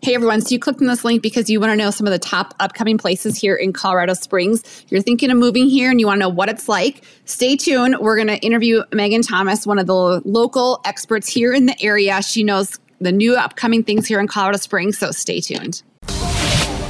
[0.00, 2.12] Hey everyone, so you clicked on this link because you want to know some of
[2.12, 4.62] the top upcoming places here in Colorado Springs.
[4.88, 7.02] You're thinking of moving here and you want to know what it's like.
[7.24, 7.96] Stay tuned.
[7.98, 12.22] We're going to interview Meagan Thomas, one of the local experts here in the area.
[12.22, 15.82] She knows the new upcoming things here in Colorado Springs, so stay tuned.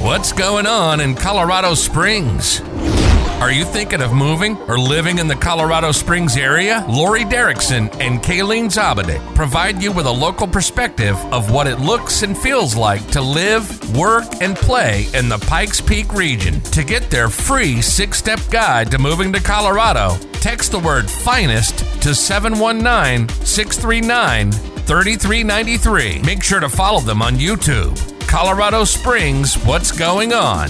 [0.01, 2.61] What's going on in Colorado Springs?
[3.39, 6.85] Are you thinking of moving or living in the Colorado Springs area?
[6.89, 12.21] Laurie Derrickson and Kalene Zabade provide you with a local perspective of what it looks
[12.21, 16.59] and feels like to live, work, and play in the Pikes Peak region.
[16.63, 21.79] To get their free six step guide to moving to Colorado, text the word finest
[22.01, 26.23] to 719 639 3393.
[26.23, 27.97] Make sure to follow them on YouTube.
[28.27, 30.67] Colorado Springs, what's going on?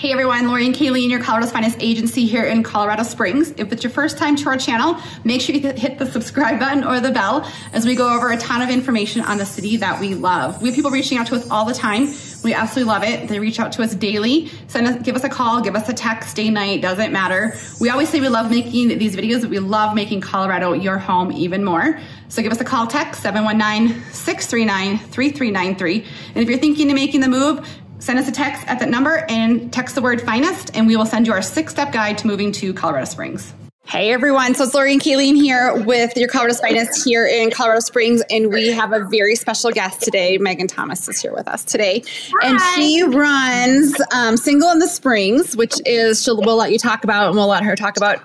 [0.00, 3.50] Hey everyone, Laurie and Kalene, your Colorado's finest agency here in Colorado Springs.
[3.58, 6.84] If it's your first time to our channel, make sure you hit the subscribe button
[6.84, 10.00] or the bell as we go over a ton of information on the city that
[10.00, 10.62] we love.
[10.62, 12.14] We have people reaching out to us all the time.
[12.42, 13.28] We absolutely love it.
[13.28, 14.50] They reach out to us daily.
[14.68, 17.54] Send us, give us a call, give us a text, day, night, doesn't matter.
[17.78, 21.62] We always say we love making these videos, we love making Colorado your home even
[21.62, 22.00] more.
[22.30, 26.06] So give us a call, text 719-639-3393.
[26.28, 27.68] And if you're thinking of making the move,
[28.00, 31.06] send us a text at that number and text the word finest, and we will
[31.06, 33.52] send you our six step guide to moving to Colorado Springs.
[33.90, 37.80] Hey everyone, so it's Laurie and Kalene here with your Colorado Finest here in Colorado
[37.80, 40.38] Springs, and we have a very special guest today.
[40.38, 42.04] Meagan Thomas is here with us today,
[42.40, 42.50] Hi.
[42.50, 47.02] and she runs um, Single in the Springs, which is she'll we'll let you talk
[47.02, 48.20] about, and we'll let her talk about.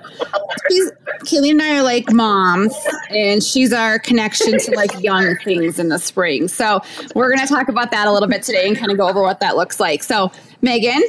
[0.70, 0.92] She's,
[1.22, 2.76] Kalene and I are like moms,
[3.10, 6.48] and she's our connection to like young things in the spring.
[6.48, 6.80] So
[7.16, 9.24] we're going to talk about that a little bit today and kind of go over
[9.24, 10.04] what that looks like.
[10.04, 11.02] So Meagan,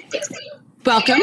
[0.86, 1.20] welcome.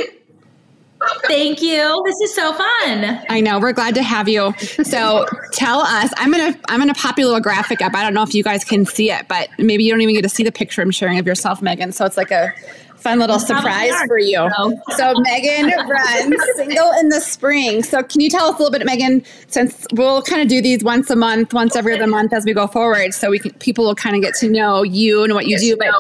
[1.28, 2.04] Thank you.
[2.06, 3.20] This is so fun.
[3.30, 3.59] I know.
[3.59, 4.54] We're glad to have you.
[4.84, 6.12] So tell us.
[6.18, 7.94] I'm gonna I'm gonna pop you a little graphic up.
[7.96, 10.22] I don't know if you guys can see it, but maybe you don't even get
[10.22, 11.92] to see the picture I'm sharing of yourself, Meagan.
[11.92, 12.54] So it's like a
[12.98, 14.50] fun little surprise for you.
[14.96, 17.84] So Meagan runs single in the spring.
[17.84, 19.24] So can you tell us a little bit, Meagan?
[19.47, 22.53] Since we'll kind of do these once a month, once every other month as we
[22.53, 25.47] go forward, so we can people will kind of get to know you and what
[25.47, 25.75] you do.
[25.78, 25.94] But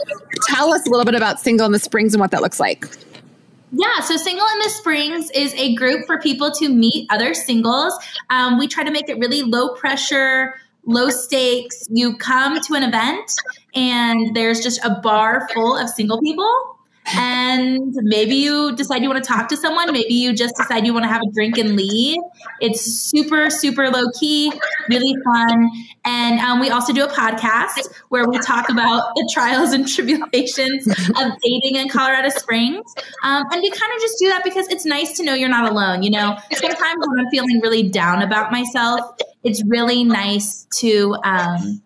[0.47, 2.85] tell us a little bit about single in the springs and what that looks like.
[3.75, 7.97] Yeah, so Single in the Springs is a group for people to meet other singles.
[8.29, 10.53] Um, we try to make it really low pressure,
[10.85, 11.87] low stakes.
[11.89, 13.31] You come to an event
[13.73, 16.72] and there's just a bar full of single people
[17.07, 20.93] and maybe you decide you want to talk to someone maybe you just decide you
[20.93, 22.19] want to have a drink and leave.
[22.61, 24.51] It's super super low key
[24.89, 25.69] really fun.
[26.05, 30.87] And um, we also do a podcast where we talk about the trials and tribulations
[30.87, 32.83] of dating in colorado springs.
[33.23, 35.69] Um, and we kind of just do that because it's nice to know you're not
[35.69, 36.37] alone you know?
[36.51, 39.01] Sometimes when i'm feeling really down about myself
[39.43, 41.81] it's really nice to um,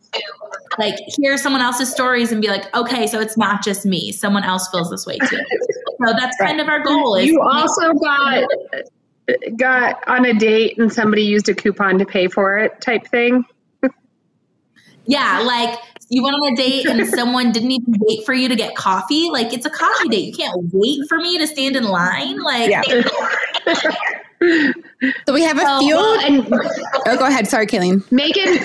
[0.77, 4.11] like hear someone else's stories and be like, okay, so it's not just me.
[4.11, 5.39] Someone else feels this way too.
[6.05, 7.15] So that's kind of our goal.
[7.15, 8.43] Is you also got
[9.57, 13.43] got on a date and somebody used a coupon to pay for it type thing.
[15.07, 15.79] yeah, like
[16.09, 19.31] you went on a date and someone didn't even wait for you to get coffee.
[19.31, 20.25] Like it's a coffee date.
[20.25, 22.39] You can't wait for me to stand in line.
[22.41, 22.83] Like yeah.
[25.25, 25.95] So we have a few.
[25.95, 26.47] Well, and,
[27.05, 27.47] oh, go ahead.
[27.47, 28.03] Sorry, Kalene.
[28.11, 28.57] Meagan.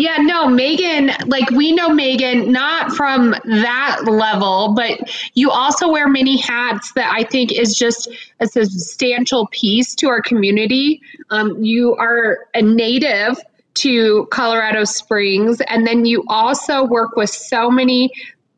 [0.00, 1.12] Yeah, no, Meagan.
[1.26, 5.00] Like we know Meagan not from that level, but
[5.34, 8.08] you also wear many hats that I think is just
[8.40, 11.00] a substantial piece to our community.
[11.30, 13.38] Um, you are a native
[13.74, 18.10] to Colorado Springs, and then you also work with so many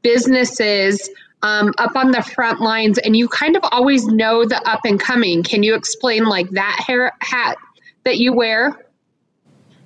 [0.03, 1.09] businesses
[1.43, 5.01] um, up on the front lines and you kind of always know the up and
[5.01, 5.43] coming.
[5.43, 7.57] Can you explain like that hair hat
[8.05, 8.87] that you wear?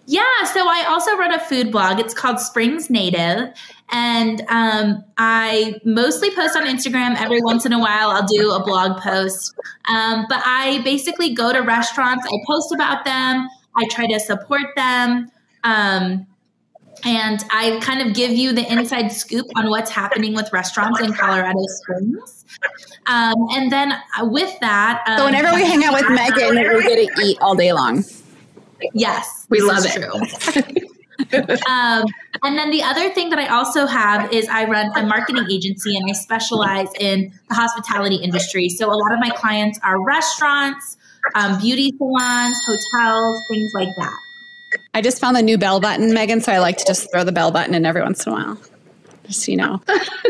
[0.06, 1.98] Yeah, so I also run a food blog.
[1.98, 3.54] It's called Springs Native.
[3.90, 7.16] And um, I mostly post on Instagram.
[7.18, 9.54] Every once in a while, I'll do a blog post.
[9.88, 14.66] Um, but I basically go to restaurants, I post about them, I try to support
[14.76, 15.30] them.
[15.62, 16.26] Um,
[17.04, 21.12] and I kind of give you the inside scoop on what's happening with restaurants in
[21.12, 22.44] Colorado Springs.
[23.06, 27.14] Um, and then with that, um, so whenever we hang out with Meagan, we get
[27.14, 28.04] to eat all day long.
[28.92, 30.84] Yes, we love it.
[31.68, 32.04] um,
[32.42, 35.96] and then the other thing that I also have is I run a marketing agency
[35.96, 38.68] and I specialize in the hospitality industry.
[38.68, 40.96] So a lot of my clients are restaurants,
[41.34, 44.23] um, beauty salons, hotels, things like that.
[44.94, 47.32] I just found the new bell button, Meagan, so I like to just throw the
[47.32, 48.58] bell button in every once in a while.
[49.24, 49.80] Just you know.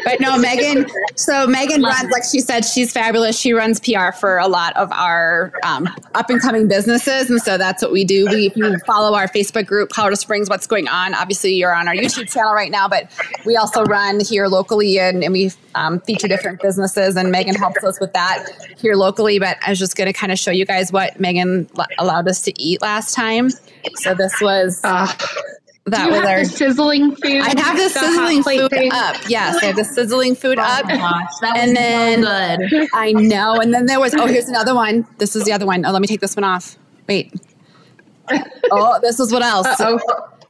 [0.05, 0.87] But no, Meagan.
[1.17, 3.39] So Meagan runs, like she said, she's fabulous.
[3.39, 7.59] She runs PR for a lot of our um, up and coming businesses, and so
[7.59, 8.27] that's what we do.
[8.27, 11.15] We if you follow our Facebook group, Colorado Springs, what's going on.
[11.15, 13.11] Obviously, you're on our YouTube channel right now, but
[13.45, 17.83] we also run here locally, and, and we um, feature different businesses, and Meagan helps
[17.83, 18.47] us with that
[18.77, 19.39] here locally.
[19.39, 21.69] But I was just going to kind of show you guys what Meagan
[21.99, 23.51] allowed us to eat last time.
[23.97, 24.81] So this was.
[24.85, 25.09] Uh,
[25.87, 27.43] that was our sizzling food.
[27.43, 28.91] I have the, the sizzling food thing.
[28.93, 29.17] up.
[29.29, 30.89] Yes, I have the sizzling food oh up.
[30.89, 32.87] Gosh, and then so.
[32.95, 33.57] I know.
[33.61, 35.07] And then there was oh, here's another one.
[35.19, 35.85] This is the other one.
[35.85, 36.79] Oh, let me take this one off.
[37.09, 37.33] Wait.
[38.71, 39.67] Oh, this is what else.
[39.67, 39.99] Uh-oh.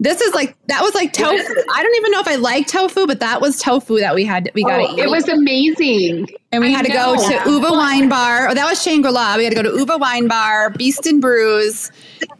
[0.01, 1.55] This is like that was like tofu.
[1.73, 4.51] I don't even know if I like tofu, but that was tofu that we had.
[4.55, 4.99] We got to oh, eat.
[4.99, 6.29] It was amazing.
[6.53, 8.49] And we I had to go to Uva Wine Bar.
[8.49, 9.37] Oh, that was Shangri La.
[9.37, 11.91] We had to go to Uva Wine Bar, Beast and Brews,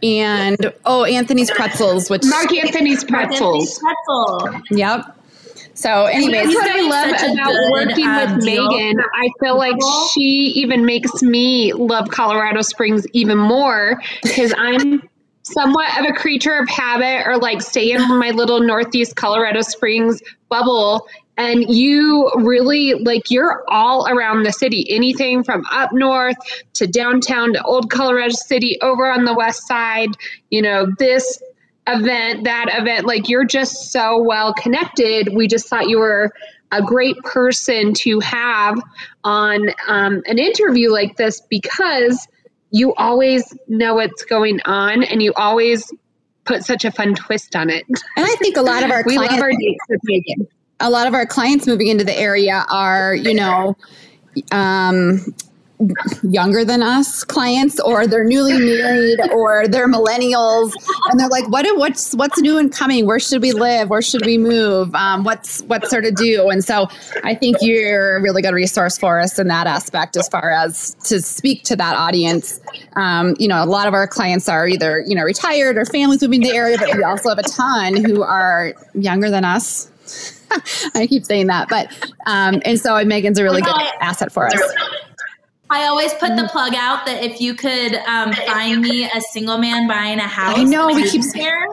[0.03, 3.79] and oh, Anthony's Pretzels, which Mark Anthony's Pretzels.
[3.79, 4.61] Pretzel.
[4.71, 5.17] Yep.
[5.75, 9.01] So, anyways, that's what I love about good, working um, with Meagan.
[9.15, 9.75] I feel like
[10.13, 15.03] she even makes me love Colorado Springs even more because I'm
[15.45, 20.21] somewhat of a creature of habit or like stay in my little Northeast Colorado Springs
[20.49, 21.07] bubble.
[21.37, 26.37] And you really like you're all around the city, anything from up north
[26.75, 30.11] to downtown to old Colorado City over on the west side,
[30.51, 31.43] you know, this
[31.87, 35.35] event, that event, like you're just so well connected.
[35.35, 36.33] We just thought you were
[36.73, 38.81] a great person to have
[39.23, 42.27] on um, an interview like this because
[42.75, 45.93] you always know what's going on and you always
[46.45, 47.85] put such a fun twist on it.
[47.89, 50.49] And I think a lot of our we clients, love our dates with Meagan.
[50.81, 53.77] A lot of our clients moving into the area are, you know,
[54.51, 55.25] um,
[56.23, 60.73] younger than us clients or they're newly married or they're millennials
[61.11, 63.07] and they're like what what's what's new and coming?
[63.07, 63.91] Where should we live?
[63.91, 64.95] Where should we move?
[64.95, 66.49] Um, what's what's there to do?
[66.49, 66.89] And so
[67.25, 70.95] i think you're a really good resource for us in that aspect as far as
[71.05, 72.61] to speak to that audience.
[72.95, 76.23] Um, you know a lot of our clients are either you know retired or families
[76.23, 79.91] moving to the area but we also have a ton who are younger than us.
[80.95, 81.89] I keep saying that, but
[82.27, 84.61] um, and so Meagan's a really good asset for us.
[85.75, 89.59] I always put the plug out that if you could um, find me a single
[89.59, 91.67] man buying a house, I know we keep here.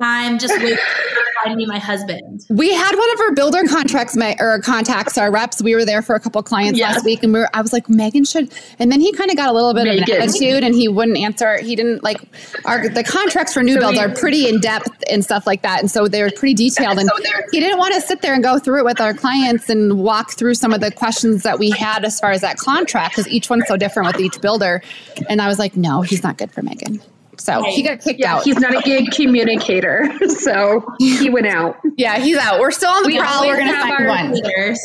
[0.00, 2.46] I'm just waiting to find me my husband.
[2.48, 5.62] We had one of our builder contracts my or contacts, our reps.
[5.62, 6.96] We were there for a couple clients yes.
[6.96, 8.52] last week, and we were, I was like, Meagan should.
[8.78, 11.18] And then he kind of got a little bit of an attitude, and he wouldn't
[11.18, 11.58] answer.
[11.58, 12.20] He didn't like
[12.64, 15.80] our the contracts for new so builds are pretty in depth and stuff like that,
[15.80, 16.98] and so they're pretty detailed.
[16.98, 17.16] And so
[17.52, 20.32] he didn't want to sit there and go through it with our clients and walk
[20.32, 23.50] through some of the questions that we had as far as that contract because each
[23.50, 24.82] one's so different with each builder.
[25.28, 27.02] And I was like, no, he's not good for Meagan.
[27.40, 28.44] So he got kicked yeah, out.
[28.44, 30.08] He's not a good communicator.
[30.40, 31.76] So he went out.
[31.96, 32.60] yeah, he's out.
[32.60, 33.46] We're still on the we prowl.
[33.46, 34.32] We're going to find one.
[34.32, 34.80] Leaders.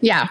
[0.00, 0.28] Yeah.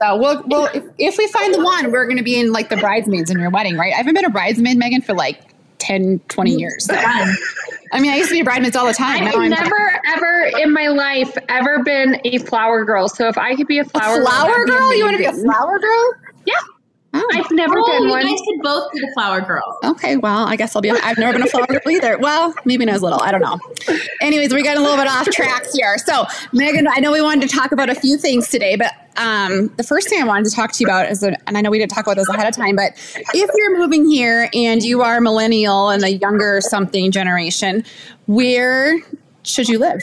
[0.00, 2.68] So we'll, we'll if, if we find the one, we're going to be in like
[2.68, 3.92] the bridesmaids in your wedding, right?
[3.92, 5.40] I haven't been a bridesmaid, Meagan, for like
[5.78, 6.84] 10, 20 years.
[6.84, 6.94] So.
[7.92, 9.24] I mean, I used to be a bridesmaid all the time.
[9.24, 13.08] I've never, ever in my life ever been a flower girl.
[13.08, 14.96] So if I could be a flower, a flower girl, girl?
[14.96, 16.14] you want to be a flower girl?
[16.44, 16.54] Yeah.
[17.18, 17.28] Oh.
[17.34, 18.22] I've never oh, been one.
[18.22, 19.78] You guys could both be the flower girl.
[19.84, 20.90] Okay, well, I guess I'll be.
[20.90, 22.18] I've never been a flower girl either.
[22.18, 23.20] Well, maybe when I was little.
[23.20, 23.58] I don't know.
[24.20, 25.98] Anyways, we got a little bit off track here.
[25.98, 29.68] So, Meagan, I know we wanted to talk about a few things today, but um,
[29.76, 31.78] the first thing I wanted to talk to you about is, and I know we
[31.78, 32.92] didn't talk about this ahead of time, but
[33.34, 37.84] if you're moving here and you are millennial and a younger something generation,
[38.26, 39.00] where
[39.42, 40.02] should you live?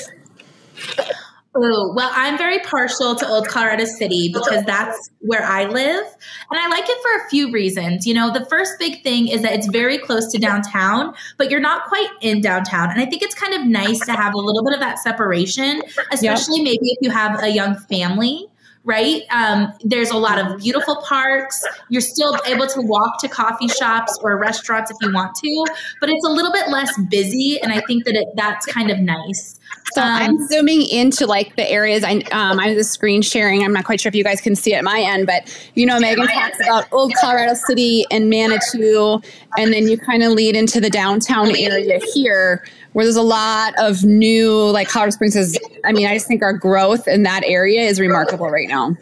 [1.58, 6.06] Oh, well, I'm very partial to Old Colorado City because that's where I live.
[6.52, 8.06] And I like it for a few reasons.
[8.06, 11.62] You know, the first big thing is that it's very close to downtown, but you're
[11.62, 12.92] not quite in downtown.
[12.92, 15.82] And I think it's kind of nice to have a little bit of that separation,
[16.12, 16.66] especially yep.
[16.66, 18.50] maybe if you have a young family
[18.86, 19.24] right?
[19.32, 21.62] Um, there's a lot of beautiful parks.
[21.90, 25.66] You're still able to walk to coffee shops or restaurants if you want to,
[26.00, 27.60] but it's a little bit less busy.
[27.62, 29.60] And I think that it, that's kind of nice.
[29.94, 32.04] So um, I'm zooming into like the areas.
[32.04, 33.64] I um, I'm just screen sharing.
[33.64, 35.86] I'm not quite sure if you guys can see it at my end, but you
[35.86, 39.22] know, Meagan talks about old Colorado City and Manitou,
[39.58, 43.74] and then you kind of lead into the downtown area here, where there's a lot
[43.78, 45.36] of new like Colorado Springs.
[45.36, 48.96] Is I mean, I just think our growth in that area is remarkable right now.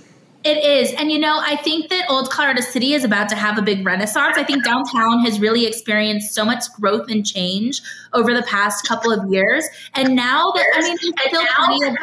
[0.43, 0.91] It is.
[0.93, 3.85] And you know, I think that Old Colorado City is about to have a big
[3.85, 4.35] renaissance.
[4.35, 7.83] I think downtown has really experienced so much growth and change
[8.13, 9.63] over the past couple of years.
[9.93, 11.95] And now that, I mean, there's still plenty of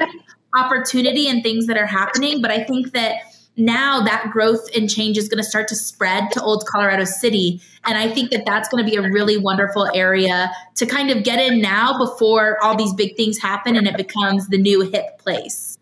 [0.54, 3.16] opportunity and things that are happening, but I think that
[3.57, 7.61] now that growth and change is going to start to spread to Old Colorado City.
[7.85, 11.25] And I think that that's going to be a really wonderful area to kind of
[11.25, 15.19] get in now before all these big things happen and it becomes the new hip
[15.19, 15.78] place.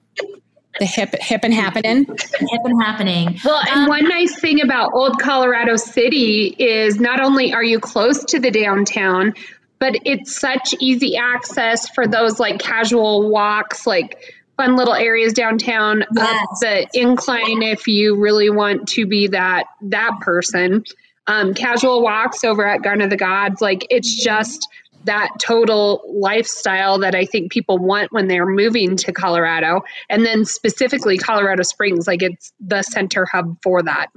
[0.78, 2.04] the hip hip and happening.
[2.04, 3.38] Hip and happening.
[3.44, 7.80] Well, and um, one nice thing about Old Colorado City is not only are you
[7.80, 9.34] close to the downtown,
[9.78, 16.04] but it's such easy access for those like casual walks, like fun little areas downtown
[16.14, 16.60] yes.
[16.60, 20.84] the incline if you really want to be that that person.
[21.26, 24.66] Um, casual walks over at Garden of the Gods, like it's just
[25.04, 29.82] that total lifestyle that I think people want when they're moving to Colorado.
[30.08, 34.08] And then specifically Colorado Springs, like it's the center hub for that.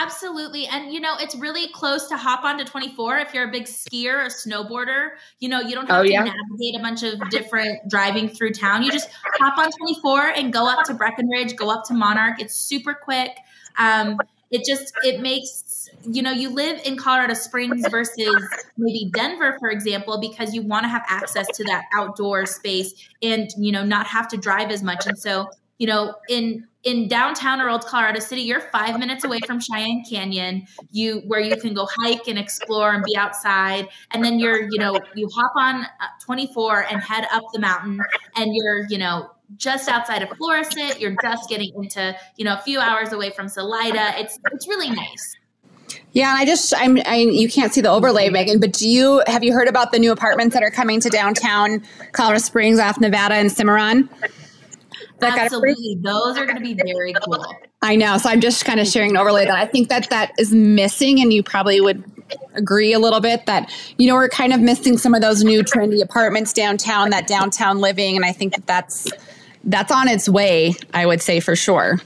[0.00, 0.66] Absolutely.
[0.68, 4.26] And you know, it's really close to hop onto 24 if you're a big skier
[4.26, 5.10] or snowboarder.
[5.40, 6.22] You know, you don't have oh, to yeah.
[6.22, 8.84] navigate a bunch of different driving through town.
[8.84, 9.08] You just
[9.40, 12.40] hop on 24 and go up to Breckenridge, go up to Monarch.
[12.40, 13.30] It's super quick.
[13.76, 14.18] Um,
[14.52, 19.68] it just it makes you know you live in colorado springs versus maybe denver for
[19.68, 24.06] example because you want to have access to that outdoor space and you know not
[24.06, 25.46] have to drive as much and so
[25.78, 30.02] you know in in downtown or old colorado city you're five minutes away from cheyenne
[30.08, 34.62] canyon you where you can go hike and explore and be outside and then you're
[34.70, 37.98] you know you hop on uh, 24 and head up the mountain
[38.36, 41.00] and you're you know just outside of Florissant.
[41.00, 44.12] You're just getting into, you know, a few hours away from Salida.
[44.16, 45.36] It's it's really nice.
[46.12, 49.22] Yeah, and I just I'm I you can't see the overlay, Meagan, but do you
[49.26, 51.82] have you heard about the new apartments that are coming to downtown
[52.12, 54.08] Colorado Springs off Nevada and Cimarron?
[55.20, 57.44] Absolutely, those are going to be very cool.
[57.82, 60.32] I know, so I'm just kind of sharing an overlay that I think that that
[60.38, 62.04] is missing, and you probably would
[62.54, 65.62] agree a little bit that you know we're kind of missing some of those new
[65.62, 69.10] trendy apartments downtown, that downtown living, and I think that that's
[69.64, 71.98] that's on its way, I would say for sure.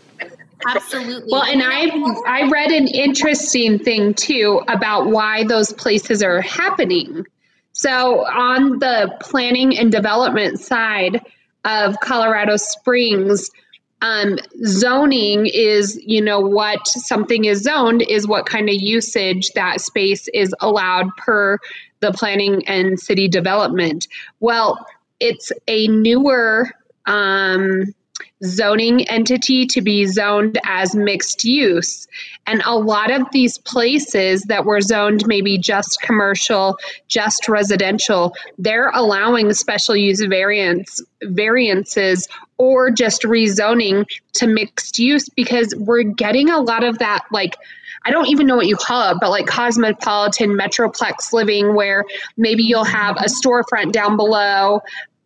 [0.66, 1.28] Absolutely.
[1.30, 1.90] Well, and I
[2.26, 7.26] I read an interesting thing too about why those places are happening.
[7.72, 11.20] So on the planning and development side
[11.64, 13.50] of Colorado Springs,
[14.02, 19.80] um, zoning is you know what something is zoned is what kind of usage that
[19.80, 21.58] space is allowed per
[22.00, 24.08] the planning and city development.
[24.40, 24.84] Well,
[25.20, 26.70] it's a newer
[27.06, 27.94] um,
[28.44, 32.06] zoning entity to be zoned as mixed use.
[32.46, 36.76] And a lot of these places that were zoned maybe just commercial,
[37.08, 42.26] just residential, they're allowing special use variants variances
[42.58, 47.56] or just rezoning to mixed use because we're getting a lot of that like
[48.04, 52.04] I don't even know what you call it, but like cosmopolitan metroplex living where
[52.36, 54.80] maybe you'll have a storefront down below,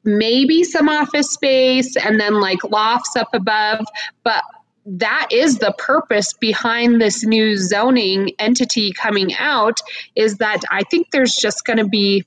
[0.06, 3.84] maybe some office space and then like lofts up above.
[4.22, 4.44] But
[4.86, 9.80] that is the purpose behind this new zoning entity coming out
[10.14, 12.24] is that I think there's just going to be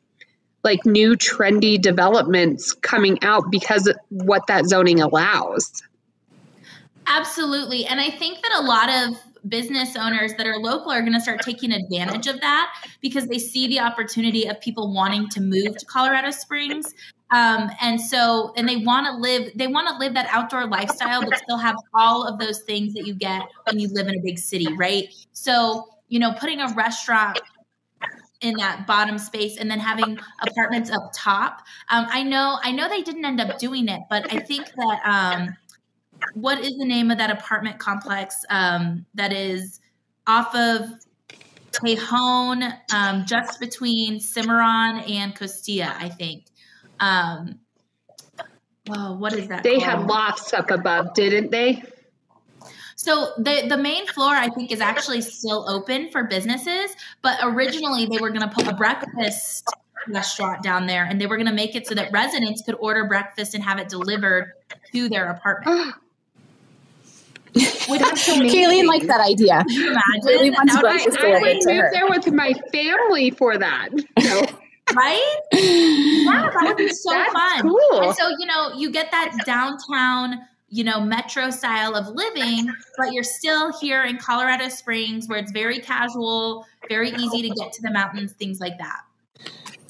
[0.63, 5.81] like new trendy developments coming out because what that zoning allows.
[7.07, 7.85] Absolutely.
[7.85, 9.17] And I think that a lot of
[9.47, 13.39] business owners that are local are going to start taking advantage of that because they
[13.39, 16.93] see the opportunity of people wanting to move to Colorado Springs
[17.31, 21.21] um, and so, and they want to live, they want to live that outdoor lifestyle,
[21.21, 24.21] but still have all of those things that you get when you live in a
[24.21, 25.13] big city, right?
[25.31, 27.39] So, you know, putting a restaurant
[28.41, 31.61] in that bottom space and then having apartments up top.
[31.91, 35.01] Um, I know, I know they didn't end up doing it, but I think that,
[35.05, 35.55] um,
[36.33, 39.79] what is the name of that apartment complex um, that is
[40.27, 40.89] off of
[41.71, 46.45] Tejon, um, just between Cimarron and Costilla, I think.
[46.99, 47.59] Um,
[48.89, 49.63] oh, what is that?
[49.63, 49.83] They called?
[49.83, 51.83] had lofts up above, didn't they?
[52.95, 56.91] So the the main floor I think is actually still open for businesses,
[57.21, 59.69] but originally they were going to put a breakfast
[60.09, 63.05] restaurant down there and they were going to make it so that residents could order
[63.05, 64.51] breakfast and have it delivered
[64.91, 65.95] to their apartment.
[67.55, 69.63] Kalene likes that idea.
[69.67, 70.53] Can you imagine?
[70.53, 73.89] wants breakfast I, I would move there with my family for that.
[74.21, 74.45] So
[74.95, 75.39] right?
[75.53, 77.61] Yeah, that would be so That's fun.
[77.61, 78.01] Cool.
[78.01, 83.13] And so, you know, you get that downtown, you know, metro style of living, but
[83.13, 87.81] you're still here in Colorado Springs where it's very casual, very easy to get to
[87.81, 89.01] the mountains, things like that.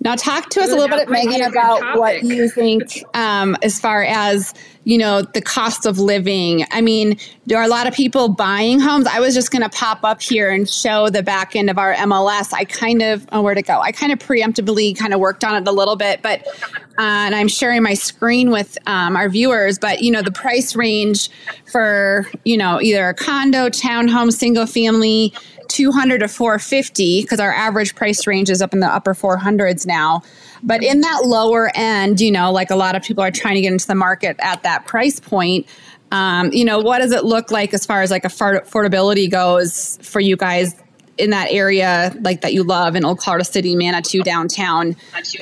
[0.01, 4.03] Now, talk to us a little bit, Meagan, about what you think um, as far
[4.03, 4.53] as
[4.85, 6.65] you know the cost of living.
[6.71, 9.07] I mean, there are a lot of people buying homes.
[9.07, 11.93] I was just going to pop up here and show the back end of our
[11.95, 12.53] MLS.
[12.53, 13.79] I kind of oh, where to go.
[13.81, 17.35] I kind of preemptively kind of worked on it a little bit, but uh, and
[17.35, 19.77] I'm sharing my screen with um, our viewers.
[19.77, 21.29] But you know, the price range
[21.71, 25.33] for you know either a condo, townhome, single family
[25.69, 30.21] 200 to 450 because our average price range is up in the upper 400s now.
[30.61, 33.61] But in that lower end, you know, like a lot of people are trying to
[33.61, 35.67] get into the market at that price point.
[36.11, 40.19] Um, you know, what does it look like as far as like affordability goes for
[40.19, 40.75] you guys
[41.17, 44.95] in that area, like that you love in Old Colorado City, Manitou downtown,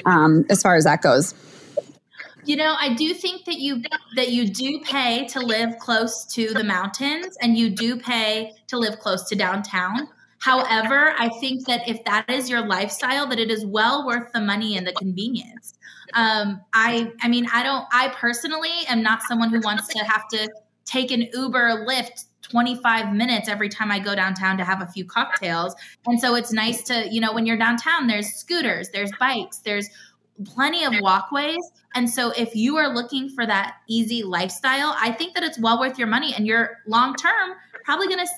[0.05, 1.33] um, as far as that goes?
[2.47, 3.83] You know, I do think that you
[4.15, 8.77] that you do pay to live close to the mountains and you do pay to
[8.77, 10.07] live close to downtown.
[10.39, 14.41] However, I think that if that is your lifestyle, that it is well worth the
[14.41, 15.73] money and the convenience.
[16.13, 17.85] Um, I, I mean, I don't.
[17.91, 20.49] I personally am not someone who wants to have to
[20.85, 25.03] take an Uber, Lyft 25 minutes every time I go downtown to have a few
[25.05, 25.75] cocktails.
[26.05, 29.89] And so it's nice to, you know, when you're downtown, there's scooters, there's bikes, there's
[30.45, 31.59] plenty of walkways.
[31.93, 35.79] And so if you are looking for that easy lifestyle, I think that it's well
[35.79, 37.55] worth your money and you're long term
[37.87, 38.31] probably going to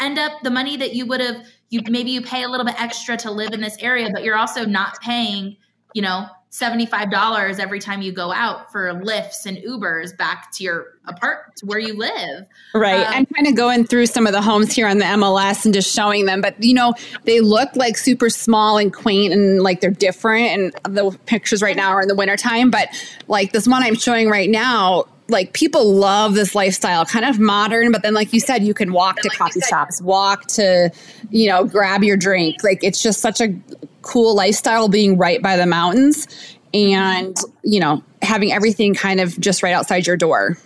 [0.00, 2.80] end up the money that you would have you maybe you pay a little bit
[2.80, 5.56] extra to live in this area, but you're also not paying,
[5.92, 10.86] you know, $75 every time you go out for Lyfts and Ubers back to your
[11.04, 12.46] apartment where you live.
[12.72, 13.04] Right.
[13.04, 15.74] Um, I'm kind of going through some of the homes here on the MLS and
[15.74, 19.80] just showing them, but you know, they look like super small and quaint and like
[19.80, 20.46] they're different.
[20.84, 22.88] And the pictures right now are in the wintertime, but
[23.26, 27.92] like this one I'm showing right now, like people love this lifestyle, kind of modern,
[27.92, 30.90] but then like you said, you can walk to like coffee said, shops, walk to,
[31.30, 32.62] you know, grab your drink.
[32.62, 33.54] Like it's just such a
[34.02, 36.26] cool lifestyle being right by the mountains
[36.74, 40.58] and, you know, having everything kind of just right outside your door.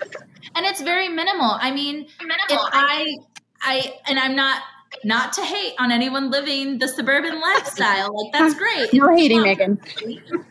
[0.54, 1.56] And it's very minimal.
[1.60, 2.46] I mean, minimal.
[2.50, 3.16] if I
[3.60, 4.62] I and I'm not
[5.05, 8.14] not to hate on anyone living the suburban lifestyle.
[8.14, 8.93] Like that's great.
[8.93, 9.81] You're hating, Meagan.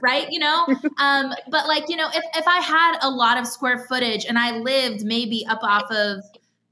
[0.02, 0.28] Right?
[0.30, 0.68] You know?
[1.00, 4.38] Um, but like, you know, if, if I had a lot of square footage and
[4.38, 6.24] I lived maybe up off of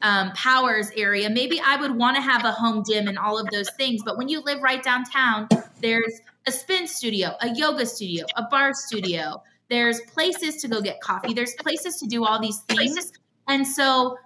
[0.02, 3.50] um, Powers area, maybe I would want to have a home gym and all of
[3.52, 4.02] those things.
[4.04, 5.48] But when you live right downtown,
[5.82, 9.42] there's a spin studio, a yoga studio, a barre studio.
[9.70, 11.34] There's places to go get coffee.
[11.34, 13.12] There's places to do all these things.
[13.48, 14.18] And so,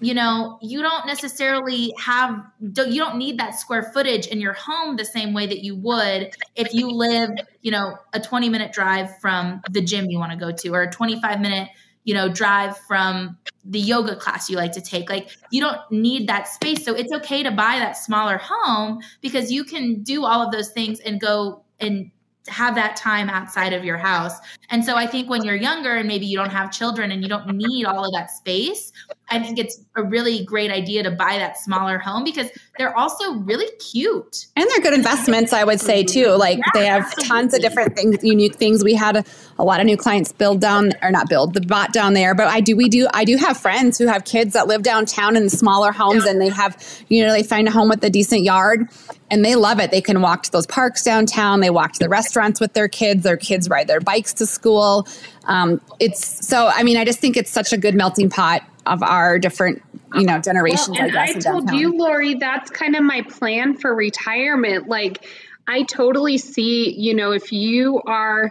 [0.00, 4.96] you know, you don't necessarily have, you don't need that square footage in your home
[4.96, 7.30] the same way that you would if you live,
[7.62, 10.82] you know, a 20 minute drive from the gym you want to go to or
[10.82, 11.68] a 25 minute
[12.06, 15.10] you know, drive from the yoga class you like to take.
[15.10, 16.84] Like you don't need that space.
[16.84, 20.70] So it's okay to buy that smaller home because you can do all of those
[20.70, 22.12] things and go and
[22.48, 24.34] have that time outside of your house.
[24.70, 27.28] And so I think when you're younger and maybe you don't have children and you
[27.28, 28.92] don't need all of that space,
[29.30, 33.34] I think it's a really great idea to buy that smaller home because they're also
[33.34, 34.46] really cute.
[34.56, 36.28] And they're good investments, I would say too.
[36.30, 37.28] Like yeah, they have absolutely.
[37.28, 38.84] tons of different things, unique things.
[38.84, 39.24] We had a,
[39.58, 42.34] a, lot of new clients build down or not build, the bot down there.
[42.34, 45.36] But I do we do I do have friends who have kids that live downtown
[45.36, 46.32] in smaller homes yeah.
[46.32, 48.88] and they have, you know, they find a home with a decent yard
[49.30, 49.90] and they love it.
[49.90, 53.22] They can walk to those parks downtown, they walk to the restaurants with their kids,
[53.22, 55.06] their kids ride their bikes to school.
[55.44, 59.02] Um, it's so I mean, I just think it's such a good melting pot of
[59.02, 59.82] our different
[60.14, 63.76] you know generations well, and i, I told you laurie that's kind of my plan
[63.76, 64.88] for retirement.
[64.88, 65.26] Like
[65.66, 68.50] i totally see you know if you are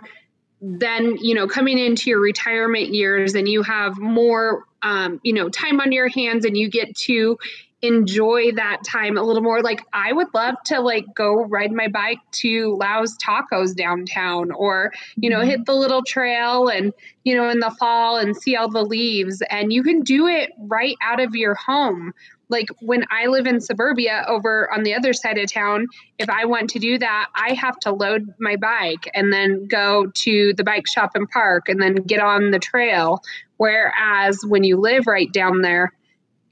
[0.61, 5.49] then you know coming into your retirement years and you have more um, you know
[5.49, 7.37] time on your hands and you get to
[7.85, 9.61] enjoy that time a little more.
[9.61, 14.91] Like I would love to like go ride my bike to Lau's Tacos downtown or,
[15.15, 15.49] you know, mm-hmm.
[15.49, 16.93] hit the little trail and,
[17.23, 20.51] you know, in the fall and see all the leaves and you can do it
[20.57, 22.13] right out of your home.
[22.47, 25.87] Like when I live in suburbia over on the other side of town,
[26.19, 30.11] if I want to do that, I have to load my bike and then go
[30.13, 33.23] to the bike shop and park and then get on the trail.
[33.57, 35.91] Whereas when you live right down there,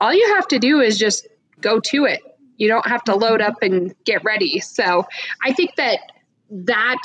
[0.03, 1.29] all you have to do is just
[1.61, 2.19] go to it.
[2.57, 4.59] You don't have to load up and get ready.
[4.59, 5.05] So
[5.41, 5.99] I think that
[6.51, 7.01] that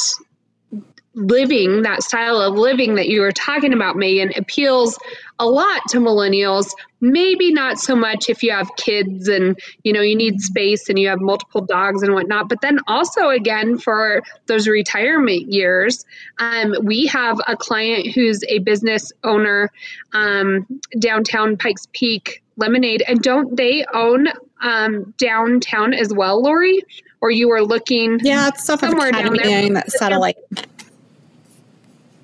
[1.15, 4.99] living, that style of living that you were talking about, Meagan, appeals
[5.39, 6.73] a lot to millennials.
[7.01, 10.99] Maybe not so much if you have kids and you know you need space and
[10.99, 12.49] you have multiple dogs and whatnot.
[12.49, 16.05] But then also again for those retirement years,
[16.39, 19.71] um, we have a client who's a business owner
[20.13, 20.67] um,
[20.99, 24.29] downtown Pikes Peak Lemonade, and don't they own
[24.61, 26.83] um, downtown as well, Laurie?
[27.21, 28.21] Or you were looking?
[28.23, 29.69] Yeah, it's somewhere down there.
[29.71, 30.37] That satellite.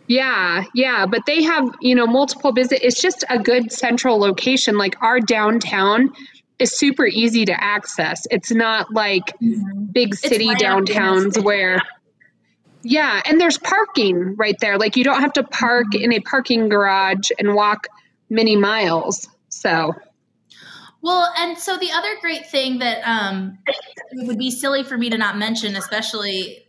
[0.06, 2.80] Yeah, yeah, but they have you know multiple business.
[2.82, 4.76] It's just a good central location.
[4.76, 6.12] Like our downtown
[6.58, 8.26] is super easy to access.
[8.30, 9.86] It's not like mm-hmm.
[9.86, 11.80] big city downtowns where.
[12.82, 14.76] Yeah, and there's parking right there.
[14.76, 16.04] Like you don't have to park mm-hmm.
[16.04, 17.86] in a parking garage and walk
[18.28, 19.26] many miles.
[19.48, 19.94] So
[21.04, 25.10] Well, and so the other great thing that um, it would be silly for me
[25.10, 26.64] to not mention, especially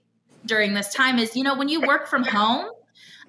[0.46, 2.66] during this time, is you know when you work from home.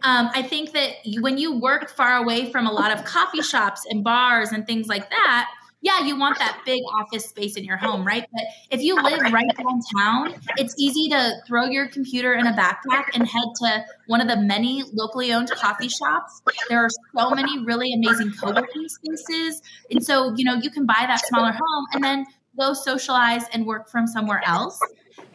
[0.03, 3.87] Um, I think that when you work far away from a lot of coffee shops
[3.89, 5.49] and bars and things like that,
[5.87, 8.27] yeah, you want that big office space in your home, right?
[8.33, 13.05] But if you live right downtown, it's easy to throw your computer in a backpack
[13.15, 16.43] and head to one of the many locally owned coffee shops.
[16.69, 19.63] There are so many really amazing co working spaces.
[19.89, 22.27] And so, you know, you can buy that smaller home and then
[22.59, 24.81] go socialize and work from somewhere else.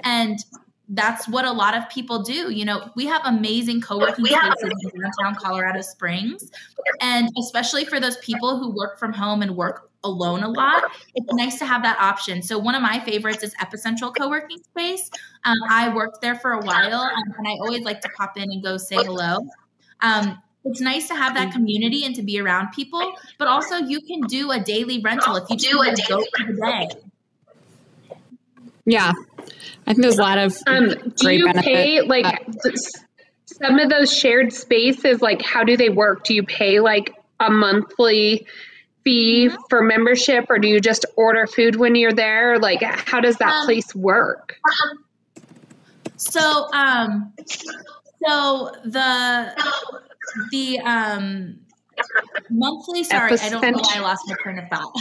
[0.03, 0.37] And
[0.93, 2.51] that's what a lot of people do.
[2.51, 6.51] You know, we have amazing co-working spaces in downtown Colorado Springs.
[6.99, 10.83] And especially for those people who work from home and work alone a lot,
[11.15, 12.41] it's nice to have that option.
[12.41, 15.09] So one of my favorites is Epicentral Co-working Space.
[15.45, 18.43] Um, I worked there for a while, um, and I always like to pop in
[18.43, 19.47] and go say hello.
[20.01, 24.01] Um, it's nice to have that community and to be around people, but also you
[24.01, 26.89] can do a daily rental if you do a go for the day.
[28.85, 29.11] Yeah,
[29.85, 31.63] I think there's a lot of um, do you benefit.
[31.63, 32.71] pay like uh,
[33.45, 35.21] some of those shared spaces?
[35.21, 36.23] Like, how do they work?
[36.23, 38.47] Do you pay like a monthly
[39.03, 39.61] fee mm-hmm.
[39.69, 43.51] for membership or do you just order food when you're there like how does that
[43.51, 44.59] um, place work
[46.17, 47.33] so um
[48.23, 49.51] so the
[50.51, 51.59] the um
[52.49, 54.93] monthly sorry i don't know why i lost my train of thought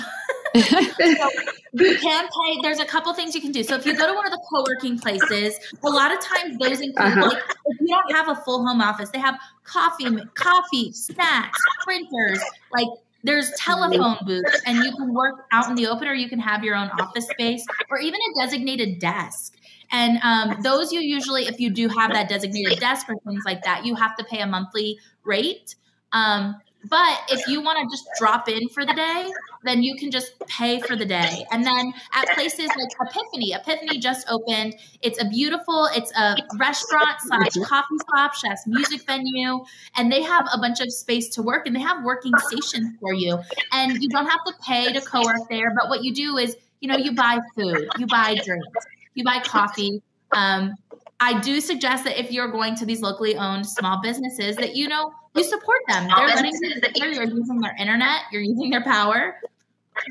[0.57, 1.31] so
[1.72, 4.14] you can pay there's a couple things you can do so if you go to
[4.14, 7.29] one of the co-working places a lot of times those include uh-huh.
[7.29, 12.40] like if you don't have a full home office they have coffee coffee snacks printers
[12.72, 12.88] like
[13.22, 16.64] there's telephone booths, and you can work out in the open, or you can have
[16.64, 19.57] your own office space, or even a designated desk.
[19.92, 23.62] And um, those you usually, if you do have that designated desk or things like
[23.64, 25.74] that, you have to pay a monthly rate.
[26.12, 29.30] Um, but if you want to just drop in for the day,
[29.62, 31.44] then you can just pay for the day.
[31.52, 34.74] And then at places like Epiphany, Epiphany just opened.
[35.02, 39.62] It's a beautiful, it's a restaurant slash coffee shop, chef's music venue,
[39.96, 43.12] and they have a bunch of space to work and they have working stations for
[43.12, 43.38] you.
[43.72, 46.88] And you don't have to pay to co-work there, but what you do is, you
[46.88, 50.02] know, you buy food, you buy drinks, you buy coffee.
[50.32, 50.74] Um,
[51.20, 54.88] I do suggest that if you're going to these locally owned small businesses, that you
[54.88, 56.09] know you support them.
[56.09, 57.12] They're letting you there.
[57.12, 58.22] You're using their internet.
[58.33, 59.38] You're using their power.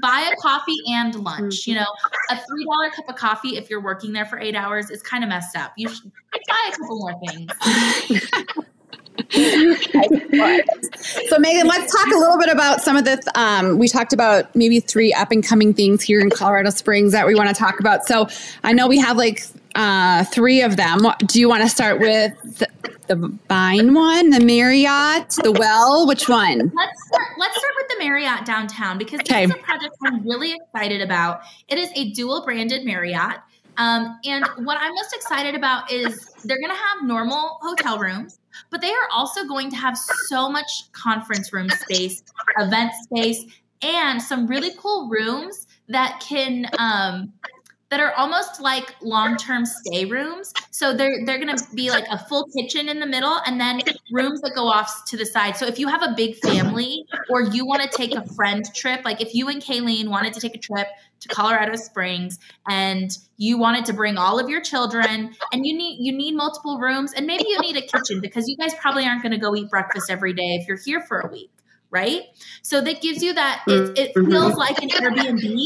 [0.04, 1.66] Buy a coffee and lunch.
[1.66, 1.88] You know,
[2.30, 5.24] a three dollar cup of coffee if you're working there for eight hours is kind
[5.24, 5.74] of messed up.
[5.78, 7.52] You should buy a couple more things.
[11.30, 14.56] so meagan let's talk a little bit about some of the um, we talked about
[14.56, 17.82] maybe three up and coming things here in colorado springs that we want to talk
[17.82, 18.30] about so
[18.64, 19.46] i know we have like
[19.80, 21.08] uh, three of them.
[21.26, 22.68] Do you want to start with the,
[23.08, 26.06] the Vine one, the Marriott, the Well?
[26.06, 26.58] Which one?
[26.76, 29.46] Let's start, let's start with the Marriott downtown because okay.
[29.46, 31.44] this is a project I'm really excited about.
[31.70, 33.38] It is a dual branded Marriott.
[33.78, 38.38] Um, and what I'm most excited about is they're going to have normal hotel rooms,
[38.72, 42.22] but they are also going to have so much conference room space,
[42.58, 43.46] event space,
[43.82, 47.32] and some really cool rooms that can um,
[47.90, 50.54] that are almost like long-term stay rooms.
[50.72, 53.82] So they're they're going to be like a full kitchen in the middle and then
[54.12, 55.58] rooms that go off to the side.
[55.58, 59.04] So if you have a big family or you want to take a friend trip,
[59.06, 60.88] like if you and Kalene wanted to take a trip
[61.22, 65.98] to Colorado Springs and you wanted to bring all of your children and you need
[66.00, 69.22] you need multiple rooms and maybe you need a kitchen because you guys probably aren't
[69.22, 71.50] going to go eat breakfast every day if you're here for a week
[71.92, 72.24] right?
[72.62, 74.32] So that gives you that it, it mm-hmm.
[74.32, 75.58] feels like an Airbnb,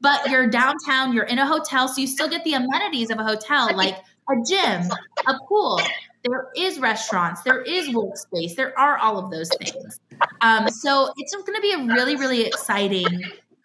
[0.00, 3.24] but you're downtown, you're in a hotel, so you still get the amenities of a
[3.24, 3.96] hotel, like
[4.30, 4.82] a gym,
[5.26, 5.80] a pool.
[6.24, 10.00] There is restaurants, there is workspace, there are all of those things.
[10.42, 13.06] Um, so it's going to be a really, really exciting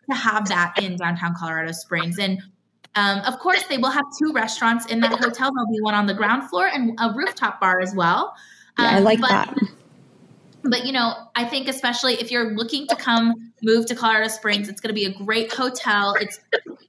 [0.10, 2.18] to have that in downtown Colorado Springs.
[2.20, 2.42] And
[2.96, 5.52] um, of course, they will have two restaurants in that hotel.
[5.54, 8.34] There'll be one on the ground floor and a rooftop bar as well.
[8.78, 9.54] Um, yeah, I um, like that.
[10.70, 14.70] But you know, I think especially if you're looking to come move to Colorado Springs.
[14.70, 16.16] It's going to be a great hotel.
[16.20, 16.40] It's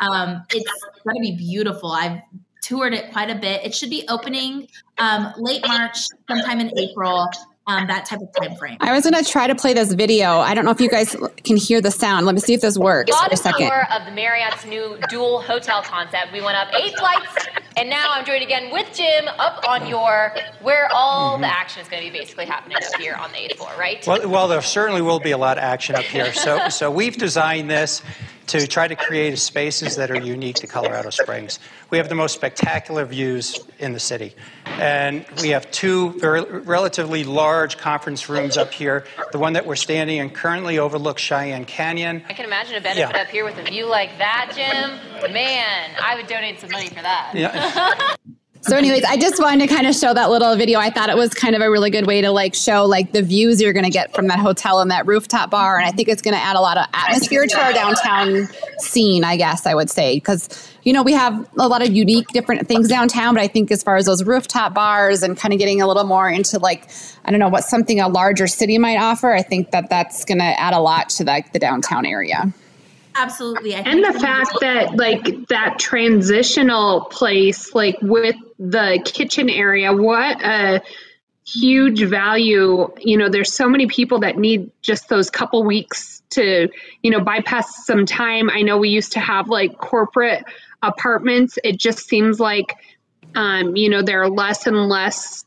[0.00, 0.70] um, it's
[1.04, 1.90] going to be beautiful.
[1.90, 2.20] I've
[2.62, 3.64] toured it quite a bit.
[3.64, 7.28] It should be opening um, late March, sometime in April
[7.66, 8.76] um, that type of time frame.
[8.80, 10.38] I was going to try to play this video.
[10.38, 12.24] I don't know if you guys can hear the sound.
[12.26, 13.68] Let me see if this works for a second.
[13.68, 16.32] tour of the Marriott's new dual hotel concept.
[16.32, 20.34] We went up eight flights, and now I'm joined again with Jim up on your
[20.62, 21.42] where all mm-hmm.
[21.42, 24.06] the action is going to be basically happening up here on the eighth floor, right?
[24.06, 26.32] Well, well, there certainly will be a lot of action up here.
[26.32, 28.02] So, so we've designed this
[28.46, 31.58] to try to create spaces that are unique to Colorado Springs.
[31.90, 34.34] We have the most spectacular views in the city.
[34.78, 39.04] And we have two very, relatively large conference rooms up here.
[39.32, 42.22] The one that we're standing in currently overlooks Cheyenne Canyon.
[42.28, 43.22] I can imagine a benefit Yeah.
[43.22, 45.32] up here with a view like that, Jim.
[45.32, 47.30] Man, I would donate some money for that.
[47.34, 48.14] Yeah.
[48.62, 50.80] So, anyways, I just wanted to kind of show that little video.
[50.80, 53.22] I thought it was kind of a really good way to like show like the
[53.22, 56.08] views you're going to get from that hotel and that rooftop bar, and I think
[56.08, 59.22] it's going to add a lot of atmosphere to our downtown scene.
[59.24, 62.66] I guess I would say because you know we have a lot of unique different
[62.66, 65.80] things downtown, but I think as far as those rooftop bars and kind of getting
[65.80, 66.88] a little more into like
[67.24, 70.38] I don't know what something a larger city might offer, I think that that's going
[70.38, 72.52] to add a lot to like the downtown area.
[73.16, 73.74] Absolutely.
[73.74, 79.92] I And think the fact that like that transitional place, like with the kitchen area,
[79.92, 80.82] what a
[81.46, 82.92] huge value.
[82.98, 86.68] You know, there's so many people that need just those couple weeks to,
[87.02, 88.50] you know, bypass some time.
[88.50, 90.44] I know we used to have like corporate
[90.82, 91.58] apartments.
[91.62, 92.74] It just seems like,
[93.34, 95.44] um, you know, there are less and less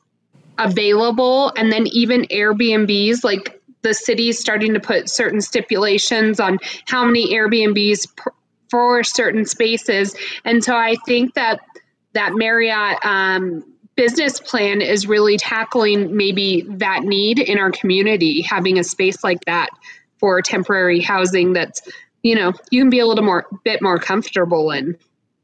[0.58, 1.52] available.
[1.58, 7.34] And then even Airbnbs, like the city's starting to put certain stipulations on how many
[7.34, 8.08] Airbnbs
[8.70, 10.16] for certain spaces.
[10.46, 11.60] And so I think that
[12.20, 13.64] that Marriott um,
[13.96, 19.46] business plan is really tackling maybe that need in our community, having a space like
[19.46, 19.70] that
[20.18, 21.82] for temporary housing that's,
[22.22, 24.98] you know, you can be a little more bit more comfortable in.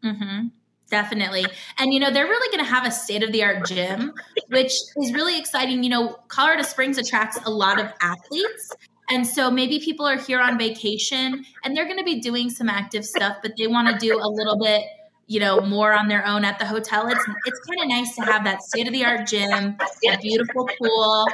[0.04, 0.48] Mm-hmm.
[0.92, 1.46] Definitely.
[1.80, 4.14] And, you know, they're really going to have a state of the art gym,
[4.50, 5.82] which is really exciting.
[5.82, 8.76] You know, Colorado Springs attracts a lot of athletes.
[9.10, 12.68] And so maybe people are here on vacation and they're going to be doing some
[12.68, 14.84] active stuff, but they want to do a little bit,
[15.28, 17.08] you know, more on their own at the hotel.
[17.08, 19.78] It's it's kind of nice to have that state of the art gym,
[20.10, 21.28] a beautiful pool,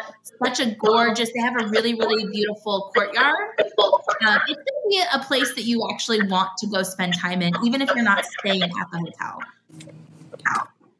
[0.44, 1.32] such a gorgeous.
[1.34, 3.36] They have a really really beautiful courtyard.
[3.60, 7.42] Um, it's going to be a place that you actually want to go spend time
[7.42, 9.42] in, even if you're not staying at the hotel.